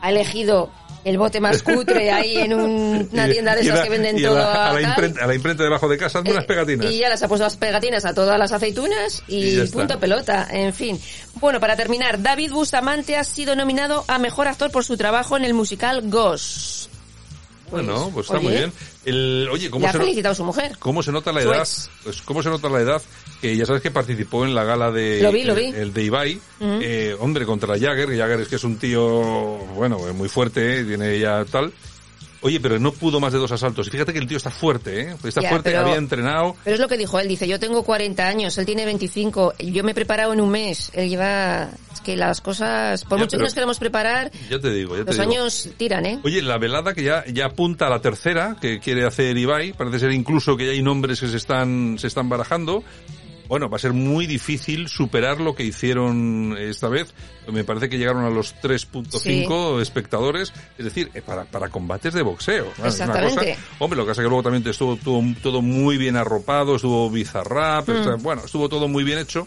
ha 0.00 0.10
elegido 0.10 0.70
el 1.04 1.18
bote 1.18 1.40
más 1.40 1.62
cutre 1.62 2.10
ahí 2.12 2.36
en 2.36 2.54
un- 2.54 3.08
una 3.12 3.28
tienda 3.28 3.54
de 3.54 3.62
esas 3.62 3.78
la- 3.78 3.82
que 3.84 3.88
venden 3.90 4.22
todo 4.22 4.34
la, 4.38 4.70
a 4.70 4.72
la 4.74 4.80
imprenta, 4.82 5.24
a 5.24 5.26
la 5.26 5.34
imprenta 5.34 5.64
debajo 5.64 5.88
de 5.88 5.98
casa, 5.98 6.18
hazme 6.20 6.30
unas 6.32 6.44
Eh, 6.44 6.46
pegatinas. 6.46 6.90
Y 6.90 6.98
ya 6.98 7.08
las 7.08 7.22
ha 7.22 7.28
puesto 7.28 7.44
las 7.44 7.56
pegatinas 7.56 8.04
a 8.04 8.14
todas 8.14 8.38
las 8.38 8.52
aceitunas 8.52 9.22
Y 9.28 9.60
y, 9.60 9.66
punto 9.68 9.98
pelota, 9.98 10.46
en 10.50 10.72
fin. 10.72 11.00
Bueno, 11.40 11.58
para 11.60 11.76
terminar, 11.76 12.22
David 12.22 12.52
Bustamante 12.52 13.16
ha 13.16 13.24
sido 13.24 13.56
nominado 13.56 14.04
a 14.06 14.18
Mejor 14.18 14.46
Actor 14.48 14.70
por 14.70 14.84
su 14.84 14.96
trabajo 14.96 15.36
en 15.36 15.44
el 15.44 15.54
musical 15.54 16.02
Ghost. 16.04 16.91
Bueno, 17.72 18.10
pues 18.14 18.26
está 18.26 18.38
oye, 18.38 18.44
muy 18.48 18.56
bien. 18.56 18.72
El, 19.04 19.48
oye, 19.50 19.70
¿cómo 19.70 19.86
ha 19.88 19.92
se, 19.92 19.98
no- 19.98 20.04
felicitado 20.04 20.34
su 20.34 20.44
mujer. 20.44 20.76
¿Cómo 20.78 21.02
se 21.02 21.10
nota 21.12 21.32
la 21.32 21.42
edad? 21.42 21.58
ex. 21.60 21.90
Pues 22.04 22.22
cómo 22.22 22.42
se 22.42 22.48
nota 22.50 22.68
la 22.68 22.80
edad 22.80 23.02
que 23.40 23.56
ya 23.56 23.66
sabes 23.66 23.82
que 23.82 23.90
participó 23.90 24.44
en 24.44 24.54
la 24.54 24.62
gala 24.64 24.92
de 24.92 25.20
Lo 25.20 25.32
vi, 25.32 25.42
lo 25.44 25.54
vi. 25.54 25.64
el 25.66 25.92
de 25.92 26.02
Ibai, 26.04 26.40
eh, 26.60 27.16
hombre 27.18 27.44
contra 27.44 27.76
Jagger, 27.78 28.16
Jagger 28.16 28.40
es 28.42 28.48
que 28.48 28.56
es 28.56 28.64
un 28.64 28.76
tío 28.76 29.02
bueno, 29.74 29.98
muy 30.14 30.28
fuerte, 30.28 30.80
eh, 30.80 30.84
tiene 30.84 31.18
ya 31.18 31.44
tal. 31.50 31.72
Oye, 32.42 32.58
pero 32.60 32.78
no 32.80 32.92
pudo 32.92 33.20
más 33.20 33.32
de 33.32 33.38
dos 33.38 33.52
asaltos. 33.52 33.86
Y 33.86 33.90
fíjate 33.90 34.12
que 34.12 34.18
el 34.18 34.26
tío 34.26 34.36
está 34.36 34.50
fuerte, 34.50 35.00
¿eh? 35.00 35.16
Está 35.24 35.40
Ya, 35.42 35.48
fuerte, 35.50 35.70
pero- 35.70 35.82
había 35.82 35.94
entrenado. 35.96 36.56
Pero 36.64 36.74
es 36.74 36.80
lo 36.80 36.88
que 36.88 36.96
dijo 36.98 37.18
él, 37.20 37.28
dice, 37.28 37.46
yo 37.46 37.60
tengo 37.60 37.84
40 37.84 38.26
años, 38.26 38.58
él 38.58 38.66
tiene 38.66 38.84
25, 38.84 39.54
yo 39.60 39.84
me 39.84 39.92
he 39.92 39.94
preparado 39.94 40.32
en 40.32 40.40
un 40.40 40.50
mes, 40.50 40.90
él 40.94 41.08
lleva... 41.08 41.70
Es 41.92 42.00
que 42.00 42.16
las 42.16 42.40
cosas, 42.40 43.04
por 43.04 43.18
Ya, 43.18 43.24
mucho 43.24 43.36
que 43.36 43.44
nos 43.44 43.54
queremos 43.54 43.78
preparar, 43.78 44.32
Ya 44.50 44.58
te 44.58 44.70
digo, 44.72 44.96
ya 44.96 45.04
te 45.04 45.12
los 45.14 45.18
digo. 45.18 45.30
años 45.30 45.68
tiran, 45.76 46.04
¿eh? 46.06 46.18
Oye, 46.24 46.42
la 46.42 46.58
velada 46.58 46.94
que 46.94 47.04
ya, 47.04 47.24
ya 47.32 47.46
apunta 47.46 47.86
a 47.86 47.90
la 47.90 48.00
tercera 48.00 48.56
que 48.60 48.80
quiere 48.80 49.04
hacer 49.06 49.36
Ibai, 49.38 49.72
parece 49.74 50.00
ser 50.00 50.10
incluso 50.12 50.56
que 50.56 50.66
ya 50.66 50.72
hay 50.72 50.82
nombres 50.82 51.20
que 51.20 51.28
se 51.28 51.36
están, 51.36 51.96
se 51.98 52.08
están 52.08 52.28
barajando. 52.28 52.82
Bueno, 53.52 53.68
va 53.68 53.76
a 53.76 53.80
ser 53.80 53.92
muy 53.92 54.26
difícil 54.26 54.88
superar 54.88 55.38
lo 55.38 55.54
que 55.54 55.62
hicieron 55.62 56.56
esta 56.58 56.88
vez. 56.88 57.12
Me 57.52 57.64
parece 57.64 57.90
que 57.90 57.98
llegaron 57.98 58.24
a 58.24 58.30
los 58.30 58.54
3.5 58.62 59.82
espectadores, 59.82 60.54
es 60.78 60.84
decir, 60.86 61.10
eh, 61.12 61.20
para, 61.20 61.44
para 61.44 61.68
combates 61.68 62.14
de 62.14 62.22
boxeo. 62.22 62.68
Exactamente. 62.82 63.34
cosa- 63.56 63.60
hombre, 63.78 63.98
lo 63.98 64.04
que 64.04 64.08
pasa 64.12 64.22
es 64.22 64.24
que 64.24 64.28
luego 64.30 64.42
también 64.42 64.66
estuvo 64.66 64.96
todo, 64.96 65.22
todo 65.42 65.60
muy 65.60 65.98
bien 65.98 66.16
arropado, 66.16 66.76
estuvo 66.76 67.10
bizarrap, 67.10 67.86
Mm. 67.90 67.92
está- 67.92 68.14
bueno, 68.14 68.40
estuvo 68.42 68.70
todo 68.70 68.88
muy 68.88 69.04
bien 69.04 69.18
hecho, 69.18 69.46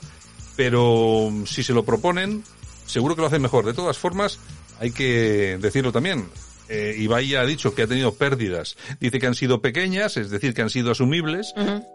pero 0.55 1.31
si 1.47 1.63
se 1.63 1.73
lo 1.73 1.83
proponen, 1.83 2.43
seguro 2.85 3.15
que 3.15 3.21
lo 3.21 3.27
hacen 3.27 3.41
mejor. 3.41 3.65
De 3.65 3.73
todas 3.73 3.97
formas, 3.97 4.37
hay 4.79 4.91
que 4.91 5.57
decirlo 5.59 5.91
también. 5.91 6.29
Eh, 6.69 6.95
Ibai 6.97 7.28
ya 7.28 7.41
ha 7.41 7.45
dicho 7.45 7.73
que 7.75 7.84
ha 7.84 7.88
tenido 7.88 8.13
pérdidas. 8.15 8.75
Dice 8.99 9.19
que 9.19 9.28
han 9.28 9.36
sido 9.36 9.62
pequeñas, 9.62 10.17
es 10.17 10.30
decir, 10.30 10.54
que 10.54 10.62
han 10.62 10.69
sido 10.69 10.91
asumibles, 10.91 11.54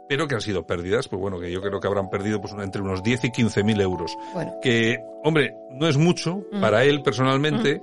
pero 0.09 0.29
que 0.29 0.35
han 0.37 0.41
sido 0.41 0.67
pérdidas, 0.67 1.09
pues 1.09 1.21
bueno, 1.21 1.41
que 1.41 1.51
yo 1.51 1.61
creo 1.61 1.81
que 1.81 1.87
habrán 1.87 2.11
perdido 2.11 2.41
pues 2.41 2.55
entre 2.61 2.83
unos 2.83 3.03
10 3.03 3.25
y 3.25 3.31
15 3.33 3.65
mil 3.65 3.81
euros. 3.81 4.17
Bueno. 4.35 4.53
Que, 4.63 4.99
hombre, 5.25 5.55
no 5.71 5.89
es 5.89 5.97
mucho 5.97 6.43
para 6.61 6.85
él 6.85 7.03
personalmente, 7.03 7.81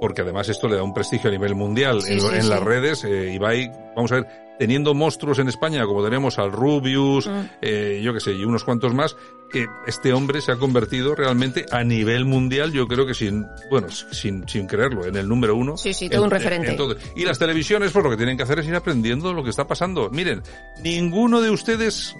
porque 0.00 0.22
además 0.22 0.48
esto 0.48 0.68
le 0.68 0.76
da 0.76 0.82
un 0.82 0.94
prestigio 0.94 1.28
a 1.28 1.32
nivel 1.32 1.54
mundial 1.54 2.02
Sí, 2.02 2.12
en, 2.12 2.20
sí, 2.20 2.26
en 2.32 2.42
sí. 2.42 2.48
las 2.48 2.62
redes. 2.62 3.04
Eh, 3.04 3.32
Ibai, 3.34 3.70
vamos 3.96 4.12
a 4.12 4.16
ver, 4.16 4.26
teniendo 4.58 4.92
monstruos 4.94 5.38
en 5.38 5.48
España 5.48 5.84
como 5.86 6.02
tenemos 6.04 6.38
al 6.38 6.52
Rubius, 6.52 7.26
Mm. 7.28 7.40
eh, 7.62 8.00
yo 8.02 8.12
que 8.12 8.20
sé, 8.20 8.32
y 8.32 8.44
unos 8.44 8.64
cuantos 8.64 8.92
más, 8.94 9.16
que 9.50 9.66
este 9.86 10.12
hombre 10.12 10.40
se 10.40 10.52
ha 10.52 10.56
convertido 10.56 11.14
realmente 11.14 11.64
a 11.70 11.82
nivel 11.84 12.24
mundial, 12.24 12.72
yo 12.72 12.86
creo 12.86 13.06
que 13.06 13.14
sin, 13.14 13.46
bueno, 13.70 13.88
sin, 13.90 14.46
sin 14.48 14.66
creerlo, 14.66 15.06
en 15.06 15.16
el 15.16 15.28
número 15.28 15.56
uno. 15.56 15.76
Sí, 15.76 15.94
sí, 15.94 16.08
todo 16.10 16.24
un 16.24 16.30
referente. 16.30 16.72
todo. 16.74 16.96
Y 17.16 17.24
las 17.24 17.38
televisiones, 17.38 17.92
pues 17.92 18.04
lo 18.04 18.10
que 18.10 18.16
tienen 18.16 18.36
que 18.36 18.42
hacer 18.42 18.58
es 18.58 18.66
ir 18.66 18.74
aprendiendo 18.74 19.32
lo 19.32 19.42
que 19.44 19.50
está 19.50 19.66
pasando. 19.66 20.10
Miren, 20.10 20.42
ninguno 20.82 21.40
de 21.40 21.50
ustedes 21.50 22.14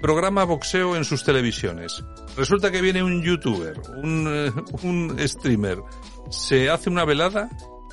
programa 0.00 0.44
boxeo 0.44 0.96
en 0.96 1.04
sus 1.04 1.24
televisiones. 1.24 2.02
Resulta 2.36 2.70
que 2.70 2.80
viene 2.80 3.02
un 3.02 3.22
youtuber, 3.22 3.74
un, 4.02 4.26
eh, 4.28 4.52
un 4.82 5.16
streamer, 5.20 5.78
se 6.30 6.70
hace 6.70 6.90
una 6.90 7.04
velada, 7.04 7.48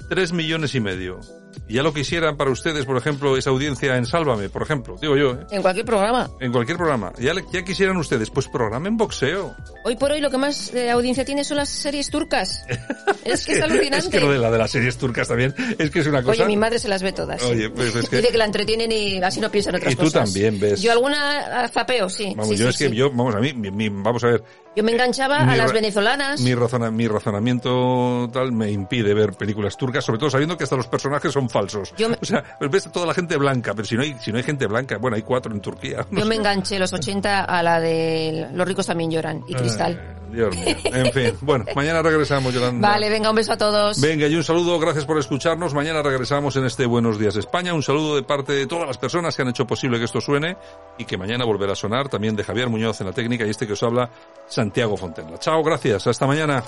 tres 0.10 0.34
millones 0.34 0.74
y 0.76 0.80
medio. 0.80 1.20
Ya 1.68 1.84
lo 1.84 1.94
quisieran 1.94 2.36
para 2.38 2.50
ustedes, 2.50 2.86
por 2.86 2.98
ejemplo, 2.98 3.38
esa 3.38 3.50
audiencia 3.52 3.96
en 3.96 4.06
Sálvame, 4.06 4.50
por 4.50 4.62
ejemplo, 4.64 4.96
digo 5.02 5.16
yo, 5.16 5.34
¿eh? 5.34 5.46
En 5.52 5.62
cualquier 5.62 5.86
programa. 5.86 6.30
en 6.40 6.52
cualquier 6.52 6.78
programa. 6.78 7.12
Ya, 7.20 7.34
le- 7.34 7.46
ya 7.52 7.64
quisieran 7.64 7.98
ustedes, 7.98 8.30
pues 8.32 8.48
programen 8.48 8.98
boxeo. 8.98 9.56
Hoy 9.84 9.96
por 9.96 10.12
hoy 10.12 10.20
lo 10.22 10.30
que 10.32 10.38
más 10.38 10.74
eh, 10.74 10.90
audiencia 10.90 11.26
tiene 11.26 11.44
son 11.44 11.58
las 11.58 11.70
series 11.70 12.10
turcas. 12.10 12.64
es 13.24 13.46
que 13.46 13.54
es 13.54 13.62
alucinante. 13.62 13.98
Es 13.98 14.08
que 14.10 14.20
lo 14.20 14.32
de 14.32 14.40
la 14.40 14.50
de 14.52 14.58
las 14.58 14.72
series 14.72 14.98
turcas 14.98 15.28
también, 15.28 15.54
es 15.78 15.92
que 15.92 16.00
es 16.00 16.08
una 16.08 16.22
cosa... 16.24 16.32
Oye, 16.44 16.46
mi 16.46 16.58
madre 16.58 16.80
se 16.80 16.88
las 16.88 17.04
ve 17.04 17.12
todas. 17.12 17.42
Oye, 17.44 17.70
pues 17.70 17.96
es 17.96 18.10
que- 18.10 18.18
Dice 18.18 18.32
que 18.32 18.38
la 18.38 18.46
entretienen 18.46 18.92
y 18.92 19.22
así 19.22 19.40
no 19.40 19.52
piensa 19.52 19.70
en 19.70 19.76
otras 19.78 19.94
Y 19.94 19.96
tú 19.96 20.04
cosas. 20.06 20.26
también 20.26 20.60
ves. 20.60 20.82
Yo 20.82 20.92
alguna 20.92 21.68
zapeo, 21.70 22.10
sí. 22.10 22.34
Vamos, 22.36 22.50
sí, 22.50 22.58
yo 22.58 22.66
sí, 22.66 22.70
es 22.70 22.78
que 22.78 22.90
sí. 22.90 22.96
yo, 22.96 23.10
vamos 23.12 23.36
a 23.36 23.40
mí, 23.40 23.54
mi- 23.54 23.72
mi- 23.72 23.90
vamos 23.90 24.24
a 24.24 24.28
ver, 24.28 24.44
Yo 24.76 24.84
me 24.84 24.92
enganchaba 24.94 25.38
a 25.40 25.56
las 25.56 25.74
venezolanas. 25.74 26.40
mi, 26.42 26.54
razona- 26.54 26.92
mi 26.92 27.08
razonamiento 27.08 28.30
tal 28.32 28.52
me 28.52 28.72
impide 28.72 29.14
ver 29.14 29.34
películas 29.34 29.76
turcas, 29.78 30.06
sobre 30.06 30.20
todo 30.20 30.30
sabiendo 30.30 30.58
que 30.58 30.64
hasta 30.64 30.76
los 30.76 30.88
personajes 30.88 31.32
son 31.34 31.50
falsos. 31.50 31.94
Yo 31.98 32.10
me- 32.10 32.18
O 32.22 32.26
sea, 32.26 32.44
ves 32.70 32.88
a 32.88 32.92
toda 32.92 33.06
la 33.06 33.14
gente 33.14 33.36
blanca, 33.38 33.74
pero 33.74 33.86
si 33.86 33.96
no 33.96 34.04
hay, 34.04 34.16
si 34.20 34.32
no 34.32 34.38
hay 34.38 34.44
gente 34.44 34.68
blanca, 34.68 34.98
bueno, 34.98 35.16
hay 35.16 35.24
cuatro 35.24 35.54
en 35.54 35.62
Turquía. 35.62 36.06
no 36.12 36.20
Yo 36.20 36.26
me 36.26 36.36
enganché 36.36 36.80
los 36.80 36.94
80 36.94 37.44
a 37.44 37.64
la 37.64 37.80
de 37.80 38.48
Los 38.54 38.68
ricos 38.68 38.86
también 38.86 39.12
lloran 39.12 39.44
y 39.48 39.54
Cristal. 39.56 40.00
Ay, 40.00 40.16
Dios 40.36 40.56
mío. 40.56 40.76
En 40.86 41.12
fin, 41.12 41.34
bueno, 41.42 41.66
mañana 41.76 42.04
regresamos, 42.04 42.54
Yolanda. 42.54 42.88
Vale, 42.90 43.10
venga, 43.10 43.32
un 43.32 43.36
beso 43.36 43.54
a 43.54 43.58
todos. 43.58 44.00
Venga, 44.00 44.28
y 44.28 44.36
un 44.36 44.44
saludo, 44.44 44.78
gracias 44.80 45.06
por 45.06 45.18
escucharnos. 45.18 45.74
Mañana 45.74 46.04
regresamos 46.04 46.56
en 46.56 46.66
este 46.66 46.86
Buenos 46.86 47.18
Días 47.18 47.36
España. 47.36 47.74
Un 47.74 47.82
saludo 47.82 48.16
de 48.16 48.22
parte 48.24 48.54
de 48.54 48.68
todas 48.68 48.86
las 48.88 49.00
personas 49.00 49.36
que 49.36 49.42
han 49.42 49.48
hecho 49.50 49.66
posible 49.66 49.98
que 49.98 50.06
esto 50.06 50.22
suene 50.22 50.56
y 51.00 51.06
que 51.06 51.18
mañana 51.18 51.46
volverá 51.46 51.74
a 51.74 51.76
sonar. 51.76 52.10
También 52.10 52.36
de 52.36 52.44
Javier 52.44 52.70
Muñoz 52.70 53.02
en 53.02 53.08
la 53.08 53.14
técnica 53.14 53.46
y 53.48 53.50
este 53.50 53.66
que 53.66 53.74
os 53.74 53.82
habla, 53.82 54.12
Santiago 54.60 54.98
Fontenla. 54.98 55.38
Chao, 55.40 55.64
gracias. 55.64 56.06
Hasta 56.06 56.28
mañana. 56.28 56.62